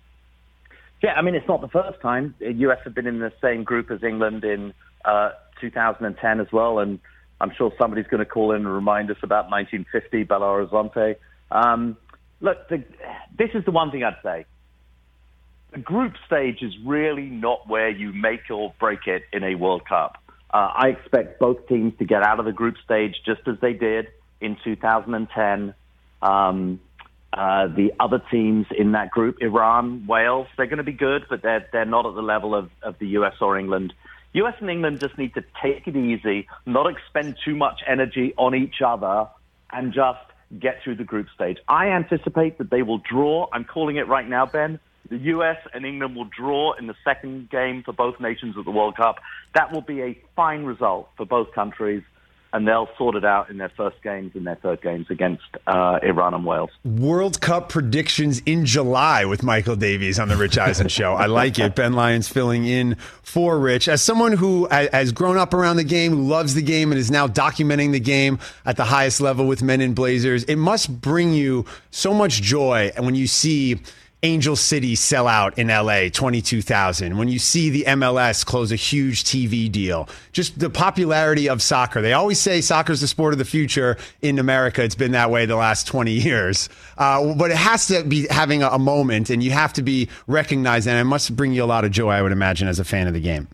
[1.03, 2.33] Yeah, I mean, it's not the first time.
[2.39, 6.79] The US have been in the same group as England in uh, 2010 as well,
[6.79, 6.99] and
[7.43, 11.17] I'm sure somebody's going to call in and remind us about 1950 Belo Horizonte.
[11.51, 11.97] Um,
[12.39, 12.85] look, the,
[13.37, 14.45] this is the one thing I'd say.
[15.73, 19.85] The group stage is really not where you make or break it in a World
[19.85, 20.23] Cup.
[20.53, 23.73] Uh, I expect both teams to get out of the group stage just as they
[23.73, 24.07] did
[24.39, 25.73] in 2010.
[26.21, 26.79] Um,
[27.33, 31.41] uh, the other teams in that group, Iran, Wales, they're going to be good, but
[31.41, 33.91] they're they're not at the level of, of the US or England.
[34.33, 38.55] US and England just need to take it easy, not expend too much energy on
[38.55, 39.27] each other,
[39.71, 40.19] and just
[40.59, 41.57] get through the group stage.
[41.67, 43.47] I anticipate that they will draw.
[43.51, 44.79] I'm calling it right now, Ben.
[45.09, 48.71] The US and England will draw in the second game for both nations at the
[48.71, 49.17] World Cup.
[49.53, 52.03] That will be a fine result for both countries.
[52.53, 55.97] And they'll sort it out in their first games and their third games against uh,
[56.03, 56.69] Iran and Wales.
[56.85, 61.13] World Cup predictions in July with Michael Davies on the Rich Eisen Show.
[61.13, 61.75] I like it.
[61.75, 63.87] Ben Lyons filling in for Rich.
[63.87, 67.09] As someone who has grown up around the game, who loves the game, and is
[67.09, 71.33] now documenting the game at the highest level with Men in Blazers, it must bring
[71.33, 73.81] you so much joy and when you see
[74.23, 77.17] Angel City sell out in LA, 22,000.
[77.17, 82.01] When you see the MLS close a huge TV deal, just the popularity of soccer.
[82.01, 84.81] They always say soccer is the sport of the future in America.
[84.81, 86.69] It's been that way the last 20 years.
[86.97, 90.07] Uh, but it has to be having a, a moment and you have to be
[90.25, 90.87] recognized.
[90.87, 93.07] And it must bring you a lot of joy, I would imagine, as a fan
[93.07, 93.49] of the game.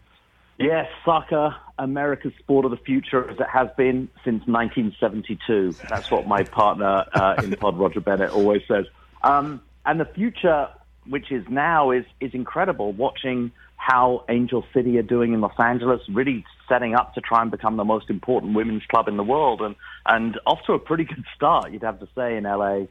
[0.60, 5.74] Yes, soccer, America's sport of the future, as it has been since 1972.
[5.90, 8.86] That's what my partner uh, in pod, Roger Bennett, always says.
[9.24, 10.68] Um, and the future,
[11.08, 12.94] which is now, is is incredible.
[12.94, 17.50] Watching how Angel City are doing in Los Angeles, really setting up to try and
[17.50, 19.76] become the most important women's club in the world, and
[20.06, 22.82] and off to a pretty good start, you'd have to say in LA.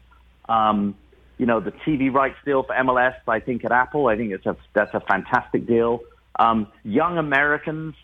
[0.49, 0.97] Um,
[1.37, 4.47] you know, the TV rights deal for MLS, I think at Apple, I think it's
[4.47, 6.01] a that's a fantastic deal.
[6.37, 7.95] Um, young Americans,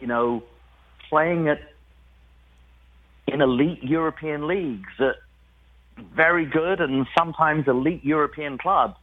[0.00, 0.44] you know,
[1.08, 1.58] playing at
[3.26, 5.16] in elite European leagues at
[6.14, 8.96] very good and sometimes elite European clubs.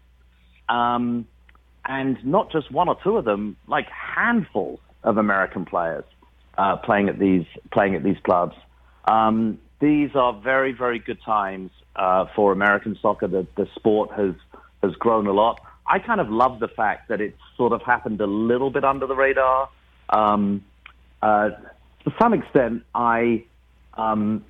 [0.69, 1.27] Um,
[1.85, 6.03] and not just one or two of them, like handfuls of American players
[6.57, 8.55] uh, playing at these playing at these clubs.
[9.05, 13.27] Um, these are very very good times uh, for American soccer.
[13.27, 14.35] The, the sport has
[14.83, 15.59] has grown a lot.
[15.87, 19.07] I kind of love the fact that it's sort of happened a little bit under
[19.07, 19.69] the radar.
[20.09, 20.63] Um,
[21.21, 21.49] uh,
[22.03, 23.43] to some extent, I
[23.95, 24.45] um,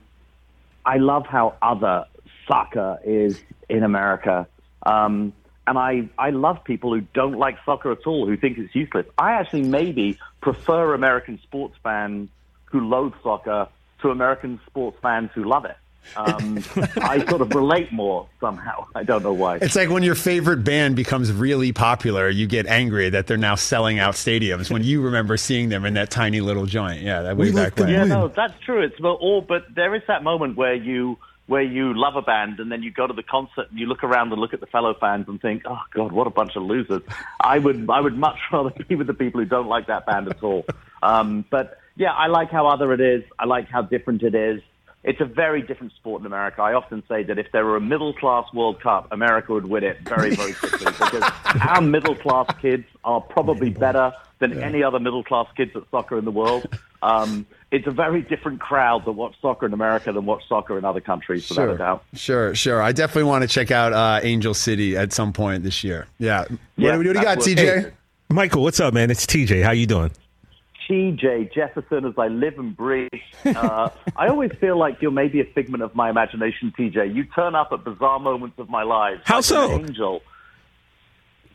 [0.86, 2.06] I love how other
[2.52, 4.48] soccer is in America.
[4.86, 5.34] Um,
[5.66, 9.06] and I, I love people who don't like soccer at all, who think it's useless.
[9.18, 12.30] I actually maybe prefer American sports fans
[12.66, 13.68] who loathe soccer
[14.02, 15.78] to American sports fans who love it.
[16.16, 16.58] Um,
[17.02, 18.88] I sort of relate more somehow.
[18.96, 19.58] I don't know why.
[19.58, 23.56] It's like when your favorite band becomes really popular, you get angry that they're now
[23.56, 27.02] selling out stadiums when you remember seeing them in that tiny little joint.
[27.02, 27.94] Yeah, that way We back like the when.
[27.94, 28.82] Yeah, no, that's true.
[28.82, 32.60] It's well, all, but there is that moment where you where you love a band
[32.60, 34.68] and then you go to the concert and you look around and look at the
[34.68, 37.02] fellow fans and think, oh God, what a bunch of losers.
[37.40, 40.30] I would I would much rather be with the people who don't like that band
[40.30, 40.66] at all.
[41.04, 43.24] Um, but yeah, I like how other it is.
[43.38, 44.62] I like how different it is.
[45.04, 46.62] It's a very different sport in America.
[46.62, 49.84] I often say that if there were a middle class World Cup, America would win
[49.84, 51.24] it very, very quickly because
[51.68, 56.20] our middle class kids are probably better than any other middle class kids at soccer
[56.20, 56.68] in the world.
[57.02, 60.84] Um, it's a very different crowd that watch soccer in America than watch soccer in
[60.84, 62.04] other countries, without a doubt.
[62.14, 62.82] Sure, sure.
[62.82, 66.08] I definitely want to check out uh, Angel City at some point this year.
[66.20, 66.46] Yeah.
[66.76, 67.58] Yeah, what, what do you got, TJ?
[67.58, 67.92] Hey.
[68.30, 69.10] Michael, what's up, man?
[69.10, 69.64] It's TJ.
[69.64, 70.12] How you doing?
[70.90, 73.10] TJ Jefferson as I live and breathe.
[73.46, 77.16] Uh, I always feel like you're maybe a figment of my imagination, TJ.
[77.16, 79.20] You turn up at bizarre moments of my life.
[79.24, 79.72] How like so?
[79.72, 80.22] An angel.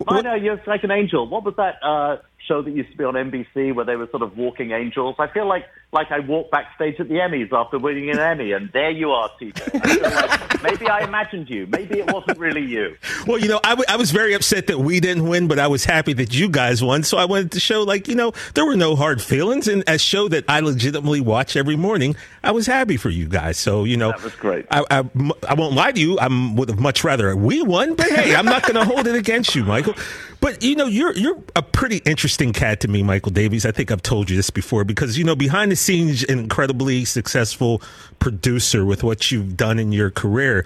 [0.09, 1.29] I know you're like an angel.
[1.29, 4.23] What was that uh, show that used to be on NBC where they were sort
[4.23, 5.17] of walking angels?
[5.19, 8.71] I feel like like I walked backstage at the Emmys after winning an Emmy, and
[8.73, 9.81] there you are, TJ.
[9.83, 11.67] I feel like maybe I imagined you.
[11.69, 12.97] Maybe it wasn't really you.
[13.27, 15.69] Well, you know, I, w- I was very upset that we didn't win, but I
[15.69, 17.03] was happy that you guys won.
[17.05, 19.69] So I wanted to show, like, you know, there were no hard feelings.
[19.69, 23.57] And a show that I legitimately watch every morning, I was happy for you guys.
[23.57, 24.67] So, you know, That was great.
[24.71, 25.05] I, I,
[25.49, 26.19] I won't lie to you.
[26.19, 29.15] I would have much rather we won, but hey, I'm not going to hold it
[29.15, 29.95] against you, Michael.
[30.39, 33.67] But you know, you're you're a pretty interesting cat to me, Michael Davies.
[33.67, 37.05] I think I've told you this before because you know, behind the scenes, an incredibly
[37.05, 37.83] successful
[38.19, 40.65] producer with what you've done in your career.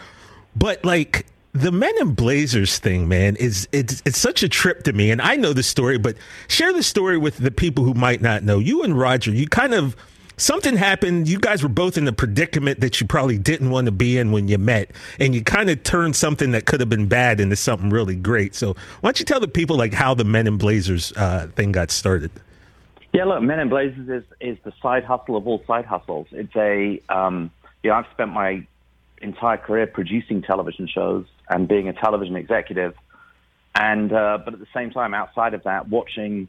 [0.56, 4.92] But like the Men in Blazers thing, man, is it's it's such a trip to
[4.92, 5.10] me.
[5.10, 6.16] And I know the story, but
[6.48, 8.58] share the story with the people who might not know.
[8.58, 9.96] You and Roger, you kind of
[10.40, 11.28] something happened.
[11.28, 14.32] You guys were both in a predicament that you probably didn't want to be in
[14.32, 17.56] when you met, and you kind of turned something that could have been bad into
[17.56, 18.54] something really great.
[18.54, 21.72] So why don't you tell the people like how the Men in Blazers uh, thing
[21.72, 22.30] got started?
[23.12, 26.28] Yeah, look, Men in Blazers is, is the side hustle of all side hustles.
[26.30, 27.50] It's a, um,
[27.82, 28.66] you know, I've spent my
[29.20, 32.94] entire career producing television shows and being a television executive.
[33.74, 36.48] And, uh, but at the same time, outside of that, watching,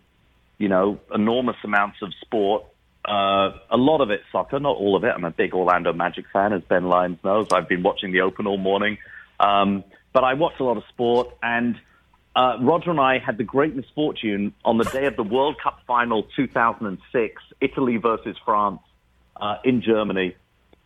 [0.57, 2.65] you know, enormous amounts of sport.
[3.03, 5.11] Uh, a lot of it soccer, not all of it.
[5.15, 7.47] I'm a big Orlando Magic fan, as Ben Lyons knows.
[7.51, 8.97] I've been watching the Open all morning.
[9.39, 9.83] Um,
[10.13, 11.79] but I watch a lot of sport and,
[12.35, 15.79] uh, Roger and I had the great misfortune on the day of the World Cup
[15.85, 18.79] final 2006, Italy versus France
[19.35, 20.35] uh, in Germany,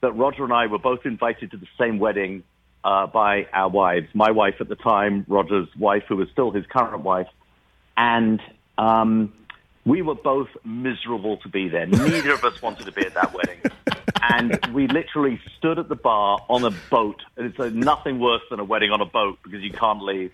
[0.01, 2.43] that Roger and I were both invited to the same wedding
[2.83, 4.07] uh, by our wives.
[4.13, 7.27] My wife at the time, Roger's wife, who was still his current wife,
[7.97, 8.41] and
[8.77, 9.33] um,
[9.85, 11.85] we were both miserable to be there.
[11.85, 13.59] Neither of us wanted to be at that wedding.
[14.31, 17.21] and we literally stood at the bar on a boat.
[17.37, 20.31] And it's uh, nothing worse than a wedding on a boat because you can't leave.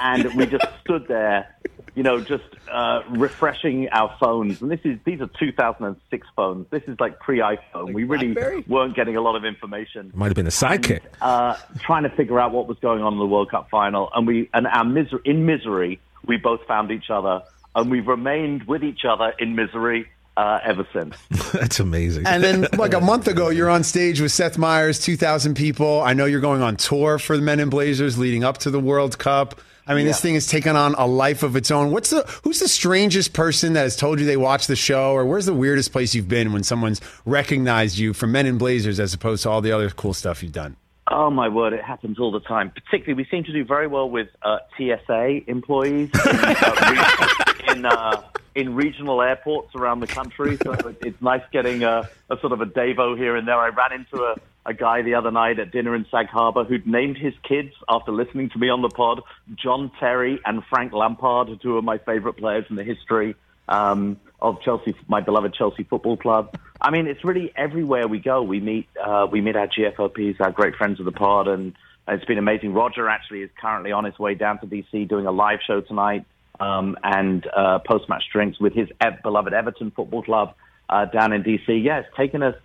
[0.00, 1.54] and we just stood there,
[1.94, 4.60] you know, just uh, refreshing our phones.
[4.60, 6.66] And this is these are 2006 phones.
[6.70, 7.92] This is like pre-iPhone.
[7.94, 8.64] we really BlackBerry?
[8.66, 11.02] weren't getting a lot of information Might have been a sidekick.
[11.20, 14.26] uh, trying to figure out what was going on in the World Cup final, and
[14.26, 17.42] we and our misery in misery, we both found each other,
[17.74, 21.16] and we've remained with each other in misery uh, ever since.
[21.52, 22.26] That's amazing.
[22.26, 26.00] And then, like a month ago, you're on stage with Seth Meyers, 2,000 people.
[26.00, 28.80] I know you're going on tour for the Men in Blazers leading up to the
[28.80, 29.60] World Cup.
[29.84, 31.90] I mean, this thing has taken on a life of its own.
[31.90, 35.24] What's the who's the strangest person that has told you they watched the show, or
[35.24, 39.12] where's the weirdest place you've been when someone's recognized you for Men in Blazers as
[39.12, 40.76] opposed to all the other cool stuff you've done?
[41.14, 42.70] Oh my word, it happens all the time.
[42.70, 48.22] Particularly, we seem to do very well with uh, TSA employees in, uh, in, uh,
[48.54, 50.56] in regional airports around the country.
[50.62, 53.58] So it's nice getting a, a sort of a Davo here and there.
[53.58, 56.86] I ran into a, a guy the other night at dinner in Sag Harbor who'd
[56.86, 59.20] named his kids after listening to me on the pod,
[59.54, 63.36] John Terry and Frank Lampard, two of my favorite players in the history
[63.68, 66.54] um, of Chelsea, my beloved Chelsea Football Club.
[66.80, 68.42] I mean, it's really everywhere we go.
[68.42, 71.74] We meet uh, we meet our GFOPs, our great friends of the pod, and
[72.08, 72.74] it's been amazing.
[72.74, 76.26] Roger actually is currently on his way down to DC doing a live show tonight
[76.58, 78.88] um, and uh, post match drinks with his
[79.22, 80.54] beloved Everton Football Club
[80.88, 81.82] uh, down in DC.
[81.82, 82.56] Yeah, it's taken us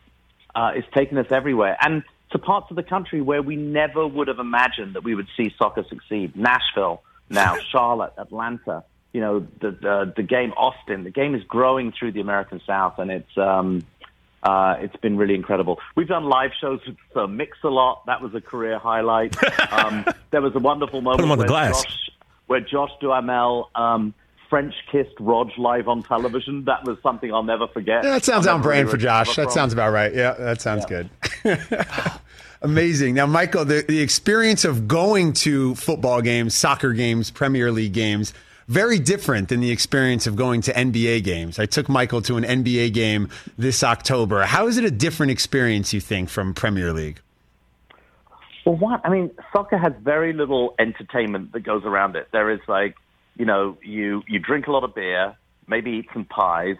[0.55, 4.27] uh, it's taken us everywhere and to parts of the country where we never would
[4.27, 6.35] have imagined that we would see soccer succeed.
[6.35, 8.83] Nashville now, Charlotte, Atlanta.
[9.13, 11.03] You know, the, the the game Austin.
[11.03, 13.83] The game is growing through the American South, and it's um,
[14.43, 15.79] uh, it's been really incredible.
[15.95, 18.05] We've done live shows with Mix-a-Lot.
[18.05, 19.35] That was a career highlight.
[19.69, 21.83] Um, there was a wonderful moment him on the where glass.
[21.83, 22.09] Josh,
[22.47, 24.13] where Josh Duhamel um,
[24.49, 26.65] French kissed Rog live on television.
[26.65, 28.03] That was something I'll never forget.
[28.03, 29.35] Yeah, that sounds I'll on never brand really for Josh.
[29.35, 29.51] That from.
[29.51, 30.13] sounds about right.
[30.13, 31.09] Yeah, that sounds good.
[32.61, 33.13] Amazing.
[33.13, 38.33] Now, Michael, the, the experience of going to football games, soccer games, Premier League games,
[38.67, 41.57] very different than the experience of going to NBA games.
[41.57, 44.43] I took Michael to an NBA game this October.
[44.43, 47.21] How is it a different experience, you think, from Premier League?
[48.65, 49.01] Well, what?
[49.05, 52.27] I mean, soccer has very little entertainment that goes around it.
[52.33, 52.95] There is like,
[53.37, 55.37] you know, you you drink a lot of beer,
[55.67, 56.75] maybe eat some pies,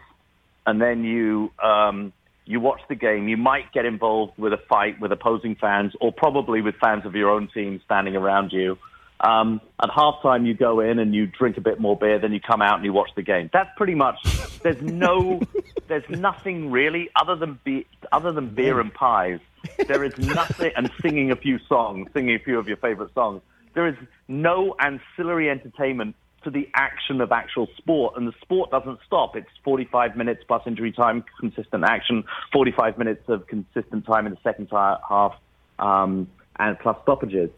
[0.66, 2.12] and then you um,
[2.46, 3.30] you watch the game.
[3.30, 7.16] You might get involved with a fight with opposing fans, or probably with fans of
[7.16, 8.78] your own team standing around you.
[9.20, 12.40] Um, at halftime, you go in and you drink a bit more beer, then you
[12.40, 13.50] come out and you watch the game.
[13.52, 14.18] That's pretty much.
[14.62, 15.42] There's no,
[15.88, 19.40] there's nothing really other than be, other than beer and pies.
[19.88, 23.42] There is nothing, and singing a few songs, singing a few of your favorite songs.
[23.74, 23.96] There is
[24.28, 29.36] no ancillary entertainment to the action of actual sport, and the sport doesn't stop.
[29.36, 34.40] It's 45 minutes plus injury time, consistent action, 45 minutes of consistent time in the
[34.44, 35.36] second half,
[35.80, 36.28] um,
[36.60, 37.50] and plus stoppages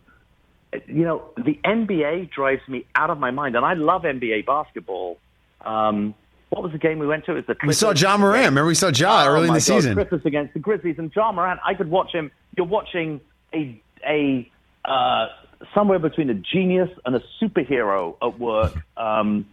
[0.89, 5.17] you know, the NBA drives me out of my mind, and I love NBA basketball.
[5.61, 6.15] Um,
[6.49, 7.33] what was the game we went to?
[7.33, 8.45] It was the We saw Ja Morant.
[8.45, 9.93] Remember, we saw John Oh, early in the God, season.
[9.93, 11.59] Clippers against the Grizzlies, and Ja Morant.
[11.65, 12.31] I could watch him.
[12.57, 13.21] You're watching
[13.53, 14.49] a a
[14.85, 15.27] uh,
[15.75, 18.73] somewhere between a genius and a superhero at work.
[18.97, 19.45] Um,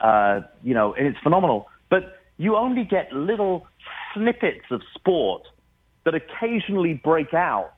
[0.00, 1.68] uh, you know, and it's phenomenal.
[1.88, 3.66] But you only get little
[4.14, 5.42] snippets of sport
[6.04, 7.72] that occasionally break out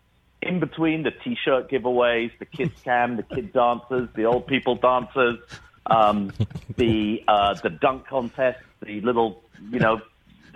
[0.45, 5.39] in between the t-shirt giveaways, the kids cam, the kid dancers, the old people dancers,
[5.87, 6.33] um,
[6.77, 10.01] the uh, the dunk contest, the little you know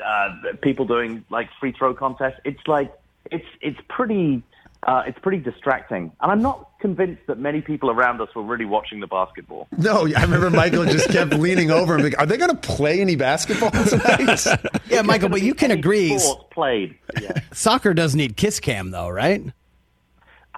[0.05, 0.29] uh,
[0.63, 2.41] people doing like free throw contests.
[2.45, 2.93] It's like
[3.31, 4.43] it's it's pretty
[4.85, 8.65] uh, it's pretty distracting, and I'm not convinced that many people around us were really
[8.65, 9.67] watching the basketball.
[9.77, 13.01] No, I remember Michael just kept leaning over and like, are they going to play
[13.01, 14.41] any basketball tonight?
[14.89, 16.97] Yeah, Michael, but you can agree Sport played.
[17.21, 17.33] Yeah.
[17.53, 19.43] soccer does need kiss cam, though, right?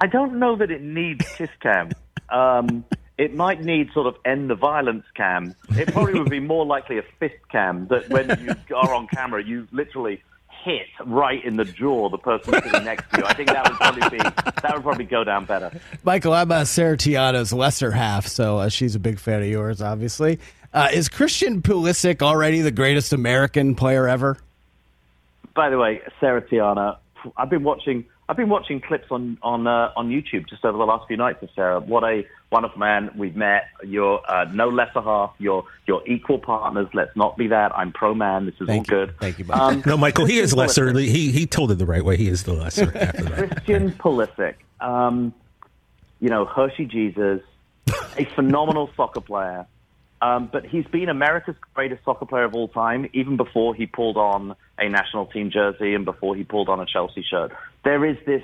[0.00, 1.90] I don't know that it needs kiss cam.
[2.30, 2.84] Um,
[3.18, 5.54] it might need sort of end the violence cam.
[5.76, 9.44] It probably would be more likely a fist cam that when you are on camera,
[9.44, 10.22] you literally
[10.64, 13.26] hit right in the jaw the person sitting next to you.
[13.26, 15.70] I think that would probably be that would probably go down better.
[16.02, 19.82] Michael, I'm uh, Sarah Tiana's lesser half, so uh, she's a big fan of yours,
[19.82, 20.38] obviously.
[20.72, 24.38] Uh, is Christian Pulisic already the greatest American player ever?
[25.54, 26.96] By the way, Sarah Tiana,
[27.36, 28.06] I've been watching.
[28.30, 31.42] I've been watching clips on on uh, on YouTube just over the last few nights
[31.42, 31.80] of Sarah.
[31.80, 33.64] What a wonderful man we've met.
[33.84, 35.32] You're uh, no lesser half.
[35.38, 36.86] You're you're equal partners.
[36.94, 37.76] Let's not be that.
[37.76, 38.46] I'm pro man.
[38.46, 39.06] This is Thank all you.
[39.06, 39.18] good.
[39.18, 39.64] Thank you, Michael.
[39.66, 40.92] Um, No, Michael, he is lesser.
[40.92, 41.08] Pulisic.
[41.08, 42.16] He he told it the right way.
[42.16, 43.50] He is the lesser after that.
[43.50, 45.34] Christian Pulisic, um,
[46.20, 47.40] you know, Hershey Jesus,
[48.16, 49.66] a phenomenal soccer player,
[50.22, 54.16] Um, but he's been America's greatest soccer player of all time, even before he pulled
[54.18, 57.50] on a national team jersey and before he pulled on a Chelsea shirt.
[57.84, 58.42] There is this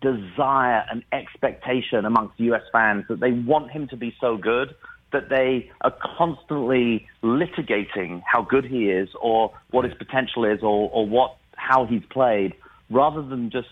[0.00, 4.74] desire and expectation amongst US fans that they want him to be so good
[5.12, 10.90] that they are constantly litigating how good he is or what his potential is or,
[10.90, 12.54] or what how he's played
[12.90, 13.68] rather than just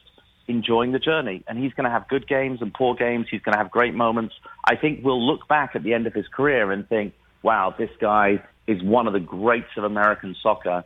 [0.48, 1.42] enjoying the journey.
[1.48, 3.26] And he's going to have good games and poor games.
[3.30, 4.34] He's going to have great moments.
[4.64, 7.90] I think we'll look back at the end of his career and think, wow, this
[8.00, 10.84] guy is one of the greats of American soccer.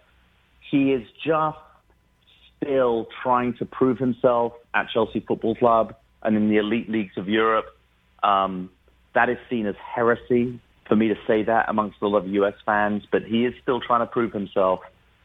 [0.71, 1.59] He is just
[2.63, 7.29] still trying to prove himself at Chelsea Football Club and in the elite leagues of
[7.29, 7.67] Europe.
[8.23, 8.71] Um,
[9.15, 12.55] that is seen as heresy for me to say that amongst a lot of US
[12.65, 14.81] fans, but he is still trying to prove himself.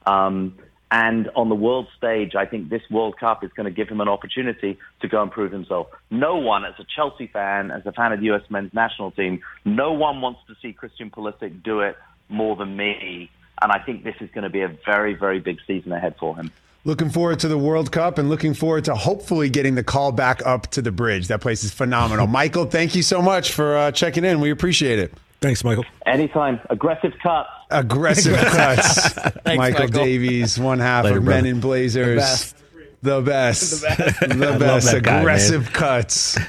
[0.05, 0.57] Um,
[0.91, 4.01] and on the world stage, I think this World Cup is going to give him
[4.01, 5.87] an opportunity to go and prove himself.
[6.09, 8.41] No one, as a Chelsea fan, as a fan of the U.S.
[8.49, 11.95] men's national team, no one wants to see Christian Pulisic do it
[12.27, 13.29] more than me.
[13.61, 16.35] And I think this is going to be a very, very big season ahead for
[16.35, 16.51] him.
[16.89, 20.43] Looking forward to the World Cup and looking forward to hopefully getting the call back
[20.43, 21.27] up to the bridge.
[21.27, 22.25] That place is phenomenal.
[22.41, 24.39] Michael, thank you so much for uh, checking in.
[24.39, 25.13] We appreciate it.
[25.39, 25.85] Thanks, Michael.
[26.07, 26.59] Anytime.
[26.71, 27.45] Aggressive cut.
[27.69, 29.15] Aggressive cuts.
[29.45, 29.87] Michael, Michael.
[29.89, 31.43] Davies, one half Later, of brother.
[31.43, 32.55] Men in Blazers.
[33.01, 33.81] Best.
[33.81, 34.19] The best.
[34.29, 34.39] The best.
[34.39, 36.37] love that guy, Aggressive cuts.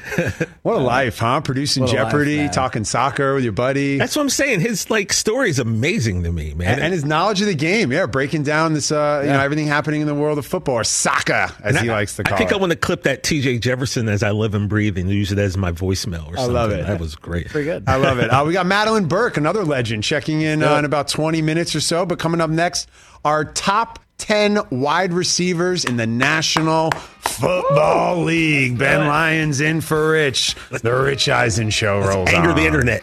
[0.62, 1.40] What a life, huh?
[1.40, 3.96] Producing What a life, Jeopardy, talking soccer with your buddy.
[3.96, 4.60] That's what I'm saying.
[4.60, 6.74] His like story is amazing to me, man.
[6.74, 9.66] and, and his knowledge of the game, yeah, breaking down this, uh, you know, everything
[9.66, 12.32] happening in the world of football, or soccer, as And he I, likes to call
[12.32, 12.34] it.
[12.34, 12.54] I think it.
[12.54, 13.58] I want to clip that T.J.
[13.60, 16.70] Jefferson as I live and breathe and use it as my voicemail or I love
[16.72, 16.86] it.
[16.86, 17.48] That was great.
[17.48, 17.84] Pretty good.
[17.88, 18.28] I love it.
[18.28, 21.80] Uh, we got Madeline Burke, another legend, checking in uh, in about 20 minutes or
[21.80, 22.04] so.
[22.04, 22.88] But coming up next,
[23.24, 26.90] our top 10 wide receivers in the National
[27.20, 28.76] Football League.
[28.78, 30.54] Ben Lyons in for Rich.
[30.82, 32.56] The Rich Eisen Show rolls Anger on.
[32.56, 33.02] the internet.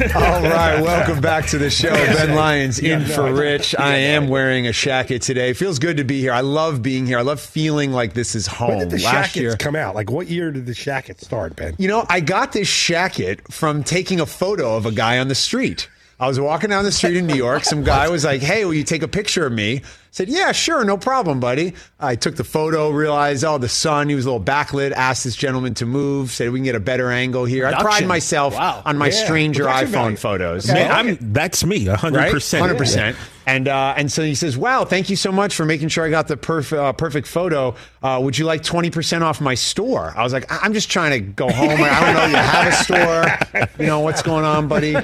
[0.00, 1.90] All right, welcome back to the show.
[1.90, 3.74] Ben Lyons in for Rich.
[3.78, 5.52] I am wearing a shacket today.
[5.52, 6.32] Feels good to be here.
[6.32, 7.18] I love being here.
[7.18, 8.70] I love feeling like this is home.
[8.70, 9.94] When did the Last shackets year, come out?
[9.94, 11.74] Like, what year did the shacket start, Ben?
[11.78, 15.34] you know, I got this shacket from taking a photo of a guy on the
[15.34, 15.90] street.
[16.20, 17.64] I was walking down the street in New York.
[17.64, 20.52] Some guy was like, "Hey, will you take a picture of me?" I said, "Yeah,
[20.52, 24.08] sure, no problem, buddy." I took the photo, realized, oh, the sun.
[24.10, 24.92] He was a little backlit.
[24.92, 26.30] Asked this gentleman to move.
[26.30, 27.66] Said we can get a better angle here.
[27.66, 28.82] I pride myself Wow.
[28.84, 30.16] on my Yeah, stranger production iPhone value.
[30.16, 30.66] photos.
[30.68, 33.16] Man, I'm, that's me, hundred percent, hundred percent.
[33.46, 36.10] And uh, and so he says, "Wow, thank you so much for making sure I
[36.10, 37.74] got the perfect uh, perfect photo.
[38.02, 40.90] Uh, would you like twenty percent off my store?" I was like, "I- "I'm just
[40.90, 41.80] trying to go home.
[41.82, 43.66] I don't know you have a store.
[43.78, 44.94] You know what's going on, buddy."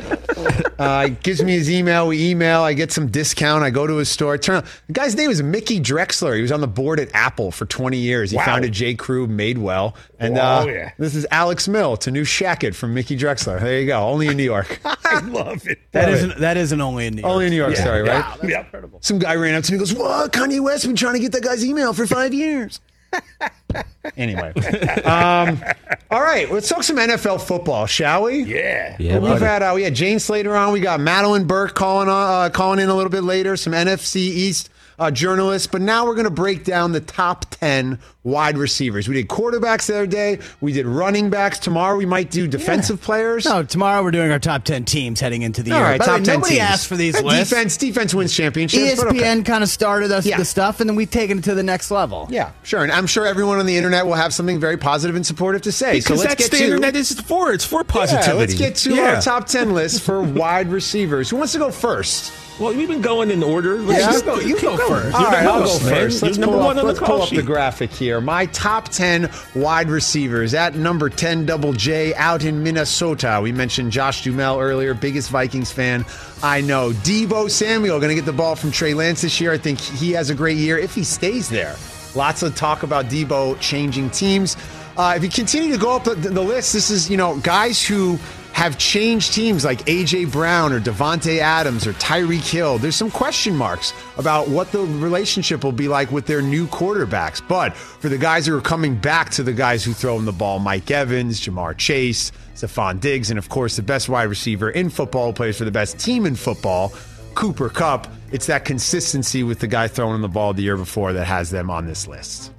[0.78, 2.06] Uh, he gives me his email.
[2.08, 2.60] We email.
[2.62, 3.64] I get some discount.
[3.64, 4.36] I go to his store.
[4.38, 6.36] Turn out the guy's name is Mickey Drexler.
[6.36, 8.30] He was on the board at Apple for 20 years.
[8.30, 8.44] He Wow.
[8.44, 8.94] founded J.
[8.94, 10.90] Crew, Madewell, and Oh, uh, yeah.
[10.98, 13.60] this is Alex Mill to new Shacket from Mickey Drexler.
[13.60, 14.00] There you go.
[14.00, 14.80] Only in New York.
[14.84, 15.78] I love it.
[15.92, 16.38] That Love isn't it.
[16.40, 17.32] that isn't only in New York.
[17.32, 17.74] Only in New York.
[17.76, 17.84] Yeah.
[17.84, 18.20] Sorry, right?
[18.20, 18.98] Wow, that's incredible.
[19.02, 20.32] Some guy ran up to me and goes, What?
[20.32, 22.80] Kanye West been trying to get that guy's email for five years.
[24.16, 24.52] anyway.
[25.06, 25.62] Um,
[26.10, 28.42] all right, let's talk some NFL football, shall we?
[28.42, 28.96] Yeah.
[28.98, 29.44] Yeah, We've buddy.
[29.44, 30.72] had uh, we had Jane Slater on.
[30.72, 33.56] We got Madeline Burke calling on, uh, calling in a little bit later.
[33.56, 37.98] Some NFC East uh, journalists, but now we're going to break down the top ten
[38.24, 39.08] wide receivers.
[39.08, 40.38] We did quarterbacks the other day.
[40.60, 41.58] We did running backs.
[41.60, 43.44] Tomorrow we might do defensive players.
[43.44, 45.86] No, tomorrow we're doing our top ten teams heading into the All year.
[45.86, 46.62] right, top way, ten nobody teams.
[46.70, 47.50] asked for these Uh, lists.
[47.50, 48.96] Defense, defense wins championships.
[48.98, 49.18] but okay.
[49.20, 50.38] ESPN kind of started us Yeah.
[50.38, 52.26] the stuff, and then we've taken it to the next level.
[52.30, 52.82] Yeah, sure.
[52.82, 55.72] And I'm sure everyone on the internet will have something very positive and supportive to
[55.72, 55.92] say.
[55.92, 57.52] Because so let's that's get the to internet is for.
[57.52, 58.28] It's for positivity.
[58.32, 59.14] Yeah, let's get to Yeah.
[59.16, 61.30] our top ten list for wide receivers.
[61.30, 62.32] Who wants to go first?
[62.58, 63.76] Well, we've been going in order.
[63.78, 64.12] Let's Yeah?
[64.12, 64.88] just go- you go going.
[64.88, 65.18] first.
[65.20, 66.22] You're right, I'll go first.
[66.22, 68.20] Let's number pull one up, on the let's pull up the graphic here.
[68.22, 73.40] My top 10 wide receivers at number 10 Double J out in Minnesota.
[73.42, 76.04] We mentioned Josh Duhamel earlier, biggest Vikings fan
[76.42, 76.90] I know.
[76.92, 79.52] Deebo Samuel going to get the ball from Trey Lance this year.
[79.52, 81.76] I think he has a great year if he stays there.
[82.14, 84.56] Lots of talk about Deebo changing teams.
[84.96, 87.84] Uh, if you continue to go up the, the list, this is, you know, guys
[87.84, 88.18] who
[88.56, 90.24] have changed teams like A.J.
[90.24, 92.78] Brown or Davante Adams or Tyreek Hill.
[92.78, 97.46] There's some question marks about what the relationship will be like with their new quarterbacks.
[97.46, 100.32] But for the guys who are coming back to the guys who throw them the
[100.32, 104.88] ball, Mike Evans, Ja'Marr Chase, Stefon Diggs, and of course the best wide receiver in
[104.88, 106.94] football, plays for the best team in football,
[107.34, 108.08] Cooper Kupp.
[108.32, 111.70] It's that consistency with the guy throwing the ball the year before that has them
[111.70, 112.54] on this list.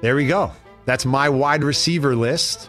[0.00, 0.50] There we go.
[0.86, 2.68] That's my wide receiver list.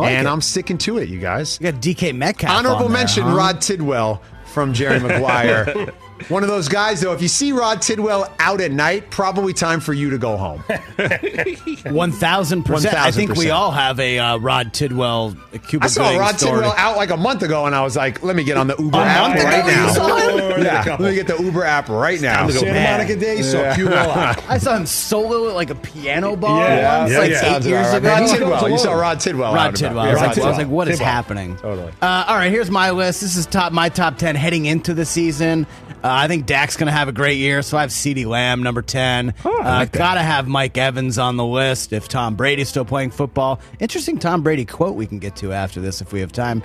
[0.00, 0.30] Like and it.
[0.30, 1.58] I'm sticking to it, you guys.
[1.60, 2.50] You got DK Metcalf.
[2.52, 3.34] Honorable on there, mention huh?
[3.36, 4.22] Rod Tidwell
[4.52, 5.92] from Jerry Maguire.
[6.28, 9.80] One of those guys, though, if you see Rod Tidwell out at night, probably time
[9.80, 10.60] for you to go home.
[11.94, 12.94] One thousand percent.
[12.94, 15.36] I think we all have a uh, Rod Tidwell
[15.68, 16.52] Cuba I saw Gooding Rod story.
[16.62, 18.76] Tidwell out like a month ago, and I was like, let me get on the
[18.78, 19.92] Uber A app month right ago you now.
[19.92, 20.62] saw him?
[20.64, 22.48] Yeah, let me get the Uber app right now.
[22.48, 22.98] Santa Man.
[22.98, 24.42] Monica Day, so cue well out.
[24.50, 27.36] I saw him solo at like a piano bar Yeah, once, yeah, like yeah.
[27.36, 28.08] eight Sounds years about ago.
[28.08, 28.70] Rod Tidwell.
[28.70, 28.92] You saw.
[28.94, 29.54] Rod Tidwell.
[29.54, 30.04] Rod out and Tidwell.
[30.10, 30.14] about.
[30.14, 30.36] right.
[30.36, 31.12] Yeah, I was like, what is Tidwell.
[31.12, 31.56] happening?
[31.58, 31.92] Totally.
[32.00, 33.20] Uh, all right, here's my list.
[33.20, 35.66] This is top my top ten heading into the season.
[36.06, 38.62] Uh, I think Dak's going to have a great year, so I have CeeDee Lamb
[38.62, 39.34] number ten.
[39.44, 39.98] Oh, I like that.
[39.98, 43.58] Gotta have Mike Evans on the list if Tom Brady's still playing football.
[43.80, 46.62] Interesting Tom Brady quote we can get to after this if we have time.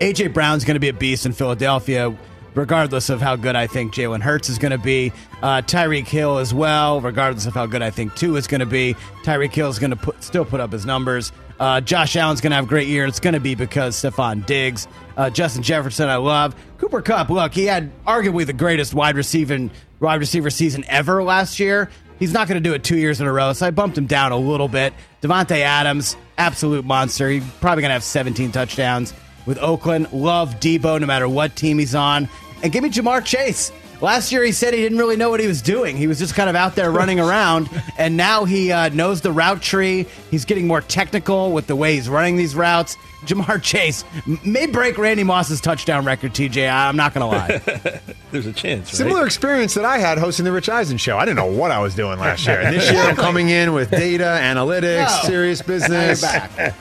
[0.00, 2.12] AJ Brown's going to be a beast in Philadelphia,
[2.56, 5.12] regardless of how good I think Jalen Hurts is going to be.
[5.42, 8.66] Uh, Tyreek Hill as well, regardless of how good I think Tua is going to
[8.66, 8.96] be.
[9.22, 11.30] Tyreek Hill is going to put, still put up his numbers.
[11.60, 13.04] Uh, Josh Allen's going to have a great year.
[13.04, 14.88] It's going to be because Stefon Diggs,
[15.18, 16.56] uh, Justin Jefferson, I love.
[16.80, 19.68] Cooper Kupp, look, he had arguably the greatest wide receiver
[20.00, 21.90] wide receiver season ever last year.
[22.18, 24.06] He's not going to do it two years in a row, so I bumped him
[24.06, 24.94] down a little bit.
[25.20, 27.28] Davante Adams, absolute monster.
[27.28, 29.12] He's probably going to have 17 touchdowns
[29.44, 30.10] with Oakland.
[30.10, 32.30] Love Deebo no matter what team he's on.
[32.62, 33.72] And give me Ja'Marr Chase.
[34.00, 35.98] Last year he said he didn't really know what he was doing.
[35.98, 37.68] He was just kind of out there running around.
[37.98, 40.06] And now he uh, knows the route tree.
[40.30, 42.96] He's getting more technical with the way he's running these routes.
[43.26, 44.04] Ja'Marr Chase
[44.44, 46.70] may break Randy Moss's touchdown record, TJ.
[46.70, 48.00] I'm not going to lie.
[48.30, 48.88] There's a chance.
[48.92, 48.96] Right?
[48.96, 51.18] Similar experience that I had hosting the Rich Eisen show.
[51.18, 52.60] I didn't know what I was doing last year.
[52.60, 55.28] And this year I'm coming in with data, analytics, No.
[55.28, 56.22] serious business.
[56.22, 56.74] Back.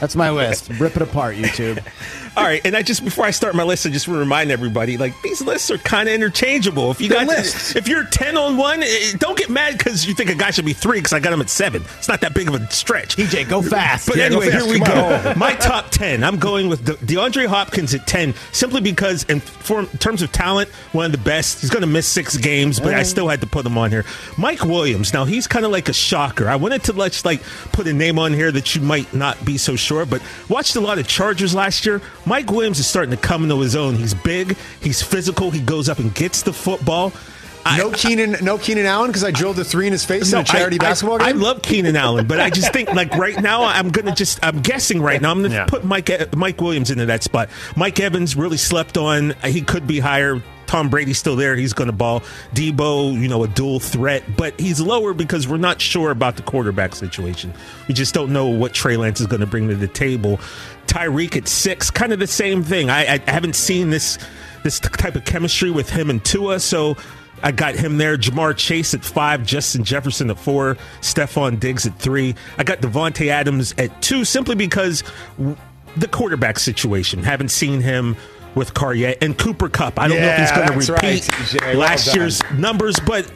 [0.00, 0.68] That's my list.
[0.80, 1.82] Rip it apart, YouTube.
[2.34, 4.50] All right, and I just before I start my list, I just want to remind
[4.50, 6.90] everybody like these lists are kind of interchangeable.
[6.90, 7.76] If you got lists.
[7.76, 10.64] if you're ten on one, eh, don't get mad because you think a guy should
[10.64, 11.82] be three because I got him at seven.
[11.98, 13.16] It's not that big of a stretch.
[13.16, 14.08] TJ, go fast.
[14.08, 14.64] But Yeah, anyway, fast.
[14.64, 15.34] here we Come go.
[15.52, 16.24] My top ten.
[16.24, 20.32] I'm going with De- DeAndre Hopkins at ten, simply because, in, for, in terms of
[20.32, 21.60] talent, one of the best.
[21.60, 23.06] He's going to miss six games, but I mm.
[23.06, 24.04] still had to put him on here.
[24.38, 25.12] Mike Williams.
[25.12, 26.48] Now he's kind of like a shocker.
[26.48, 27.42] I wanted to let's like
[27.72, 30.80] put a name on here that you might not be so sure, but watched a
[30.80, 32.00] lot of Chargers last year.
[32.24, 33.94] Mike Williams is starting to come into his own.
[33.96, 34.56] He's big.
[34.80, 35.50] He's physical.
[35.50, 37.12] He goes up and gets the football.
[37.64, 40.38] I- No Keenan, no Keenan Allen because I drilled a three in his face in
[40.40, 41.40] a charity I, basketball I, game.
[41.40, 44.60] I love Keenan Allen, but I just think like right now I'm gonna just I'm
[44.60, 45.66] guessing right now I'm gonna Yeah.
[45.66, 47.48] put Mike Mike Williams into that spot.
[47.76, 49.34] Mike Evans really slept on.
[49.44, 50.42] He could be higher.
[50.66, 51.54] Tom Brady's still there.
[51.54, 52.20] He's going to ball.
[52.54, 56.42] Deebo, you know, a dual threat, but he's lower because we're not sure about the
[56.42, 57.52] quarterback situation.
[57.88, 60.40] We just don't know what Trey Lance is going to bring to the table.
[60.86, 62.88] Tyreek at six, kind of the same thing.
[62.88, 64.18] I, I haven't seen this
[64.62, 66.96] this type of chemistry with him and Tua, so
[67.42, 68.16] I got him there.
[68.16, 72.34] Ja'Marr Chase at five, Justin Jefferson at four, Stefon Diggs at three.
[72.58, 75.02] I got Davante Adams at two, simply because
[75.96, 77.22] the quarterback situation.
[77.22, 78.16] Haven't seen him
[78.54, 79.98] with Carrier and Cooper Kupp.
[79.98, 83.30] I don't know if he's going to right, repeat Well last year's numbers, but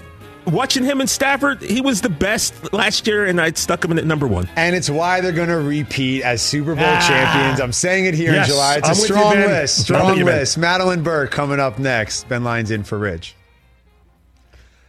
[0.47, 3.99] watching him in Stafford, he was the best last year, and I stuck him in
[3.99, 4.49] at number one.
[4.57, 7.07] And it's why they're going to repeat as Super Bowl Ah.
[7.09, 7.61] champions.
[7.61, 8.77] I'm saying it here Yes, in July.
[8.77, 9.81] It's I'm a with you, strong list.
[9.83, 10.59] Strong you, list.
[10.59, 12.29] Madeline Burke coming up next.
[12.29, 13.35] Ben Lyons in for Rich.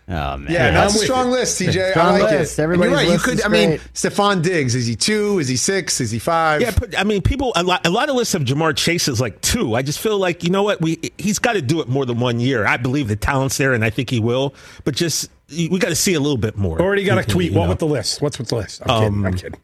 [0.09, 0.47] Oh man.
[0.49, 1.33] Yeah, I'm that's a strong you.
[1.33, 1.91] list, TJ.
[1.91, 2.57] Strong I like list.
[2.57, 2.63] it.
[2.63, 3.11] And Everybody's you're right.
[3.11, 3.41] You could.
[3.43, 3.81] I mean, great.
[3.93, 4.73] Stefon Diggs.
[4.73, 5.39] Is he two?
[5.39, 5.99] Is he six?
[5.99, 6.61] Is he five?
[6.61, 9.19] Yeah, but I mean, people a lot, a lot of lists of Ja'Marr Chase is
[9.19, 9.75] like two.
[9.75, 12.21] I just feel like you know what we he's got to do it more than
[12.21, 12.65] one year.
[12.65, 14.55] I believe the talent's there, and I think he will.
[14.85, 16.81] But just we got to see a little bit more.
[16.81, 17.51] Already got a tweet.
[17.51, 17.69] you What know.
[17.71, 18.21] with the list?
[18.21, 18.81] What's with the list?
[18.85, 19.25] I'm kidding.
[19.25, 19.59] I'm kidding.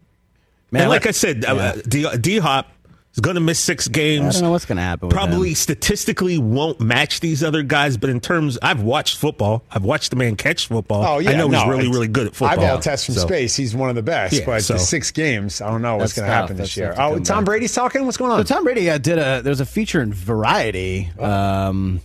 [0.71, 1.73] Man, and like what- I said, uh,
[2.19, 2.69] D Hop
[3.14, 4.24] is going to miss six games.
[4.36, 5.07] I don't know what's going to happen.
[5.09, 5.55] With Probably him.
[5.55, 9.64] statistically won't match these other guys, but in terms, I've watched football.
[9.72, 11.03] I've watched the man catch football.
[11.05, 12.59] Oh yeah, I know no, he's really, really good at football.
[12.59, 13.55] Eyeball test from So- space.
[13.55, 14.34] He's one of the best.
[14.34, 16.93] Yeah, but so- the six games, I don't know what's going to happen this year.
[16.97, 17.45] Oh, Tom back.
[17.45, 18.03] Brady's talking.
[18.05, 18.45] What's going on?
[18.45, 22.01] So Tom Brady uh, did a there's a feature in Variety, um,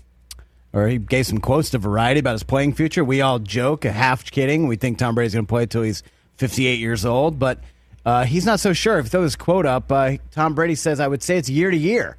[0.75, 3.03] or he gave some quotes to Variety about his playing future.
[3.03, 4.67] We all joke, half kidding.
[4.67, 6.03] We think Tom Brady's going to play till he's
[6.37, 7.61] 58 years old, but
[8.05, 8.99] uh, he's not so sure.
[8.99, 11.71] If you throw this quote up, uh, Tom Brady says, "I would say it's year
[11.71, 12.17] to year.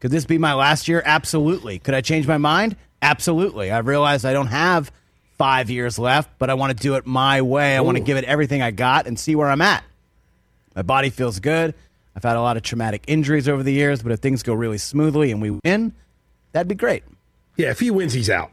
[0.00, 1.02] Could this be my last year?
[1.04, 1.78] Absolutely.
[1.78, 2.76] Could I change my mind?
[3.02, 3.70] Absolutely.
[3.70, 4.90] I realize I don't have
[5.38, 7.76] five years left, but I want to do it my way.
[7.76, 9.84] I want to give it everything I got and see where I'm at."
[10.74, 11.74] My body feels good.
[12.14, 14.78] I've had a lot of traumatic injuries over the years, but if things go really
[14.78, 15.92] smoothly and we win,
[16.52, 17.04] that'd be great.
[17.56, 18.50] Yeah, if he wins, he's out.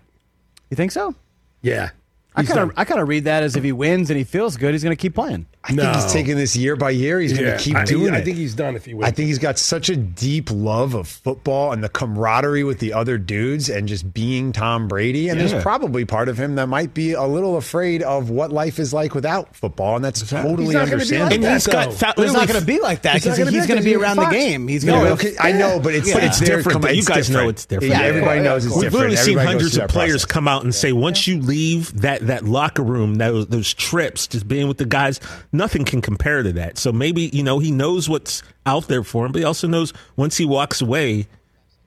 [0.69, 1.15] You think so?
[1.61, 1.89] Yeah.
[2.38, 4.56] I kind of I kind of read that as if he wins and he feels
[4.58, 5.48] good, he's going to keep playing.
[5.64, 7.20] I think he's taking this year by year.
[7.20, 8.26] He's going to keep I- doing I it.
[8.26, 9.06] think he's done if he wins.
[9.06, 12.94] I think he's got such a deep love of football and the camaraderie with the
[12.94, 15.28] other dudes and just being Tom Brady.
[15.28, 15.48] And Yeah.
[15.48, 18.94] there's probably part of him that might be a little afraid of what life is
[18.94, 19.98] like without football.
[19.98, 21.26] And that's totally He's not gonna be understandable.
[21.26, 21.96] like and that, he's got though.
[21.96, 23.96] fa- But it's not going to be like that because gonna he's going to be
[23.96, 24.30] around Fox.
[24.30, 24.68] the game.
[24.70, 26.72] He's going to okay, I know, but it's But but it's different.
[26.72, 26.88] com- though.
[26.90, 27.92] You it's guys know it's different.
[27.94, 28.94] Yeah, everybody knows it's different.
[28.94, 32.45] We've literally seen hundreds of players come out and say, once you leave that that
[32.45, 35.19] locker room, those, those trips, just being with the guys,
[35.51, 36.78] nothing can compare to that.
[36.78, 39.93] So maybe you know he knows what's out there for him, but he also knows
[40.15, 41.28] once he walks away,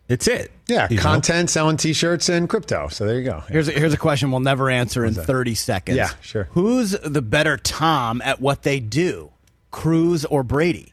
[0.09, 0.51] it's it.
[0.67, 1.03] Yeah, You know?
[1.03, 2.89] content, selling T-shirts, and crypto.
[2.89, 3.45] So there you go.
[3.49, 5.97] Here's a, here's a question we'll never answer in 30 seconds.
[5.97, 6.49] Yeah, sure.
[6.53, 9.31] Who's the better Tom at what they do,
[9.71, 10.93] Cruz or Brady?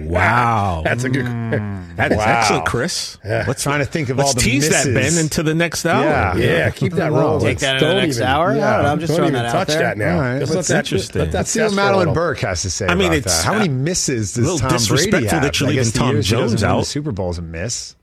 [0.00, 1.24] Wow, That's a good.
[1.26, 1.96] Mm.
[1.96, 2.24] that is Wow.
[2.40, 3.18] excellent, Chris.
[3.24, 4.84] Let's Trying to think of let's all the tease that.
[4.92, 6.04] Ben into the next hour.
[6.04, 6.36] Yeah.
[6.36, 7.40] Yeah, keep that rolling.
[7.46, 8.50] Take that in the next even- hour?
[8.50, 9.82] I don't I'm just don't throwing even that out touch there.
[9.82, 10.14] that now.
[10.16, 11.20] All right, Just that's let that, interesting.
[11.20, 12.14] Let that Let's see what test for a Madeline.
[12.14, 12.86] Burke has to say.
[12.86, 13.44] I mean, about it's, that.
[13.44, 15.42] how many misses a does little Tom Brady have?
[15.42, 16.86] that you're leaving Tom years he doesn't Jones out.
[16.86, 17.94] Super Bowl's a miss.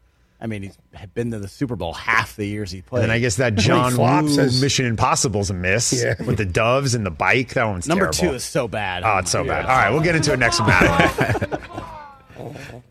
[0.41, 0.77] I mean, he's
[1.13, 3.03] been to the Super Bowl half the years he played.
[3.03, 6.15] And I guess that John Woo says, Mission is a miss yeah.
[6.23, 7.55] with the doves and the bike.
[7.55, 8.31] That one's number terrible.
[8.31, 9.03] two is so bad.
[9.03, 9.61] Oh, it's so yeah.
[9.61, 9.65] bad.
[9.65, 11.59] All right, we'll get into it next time.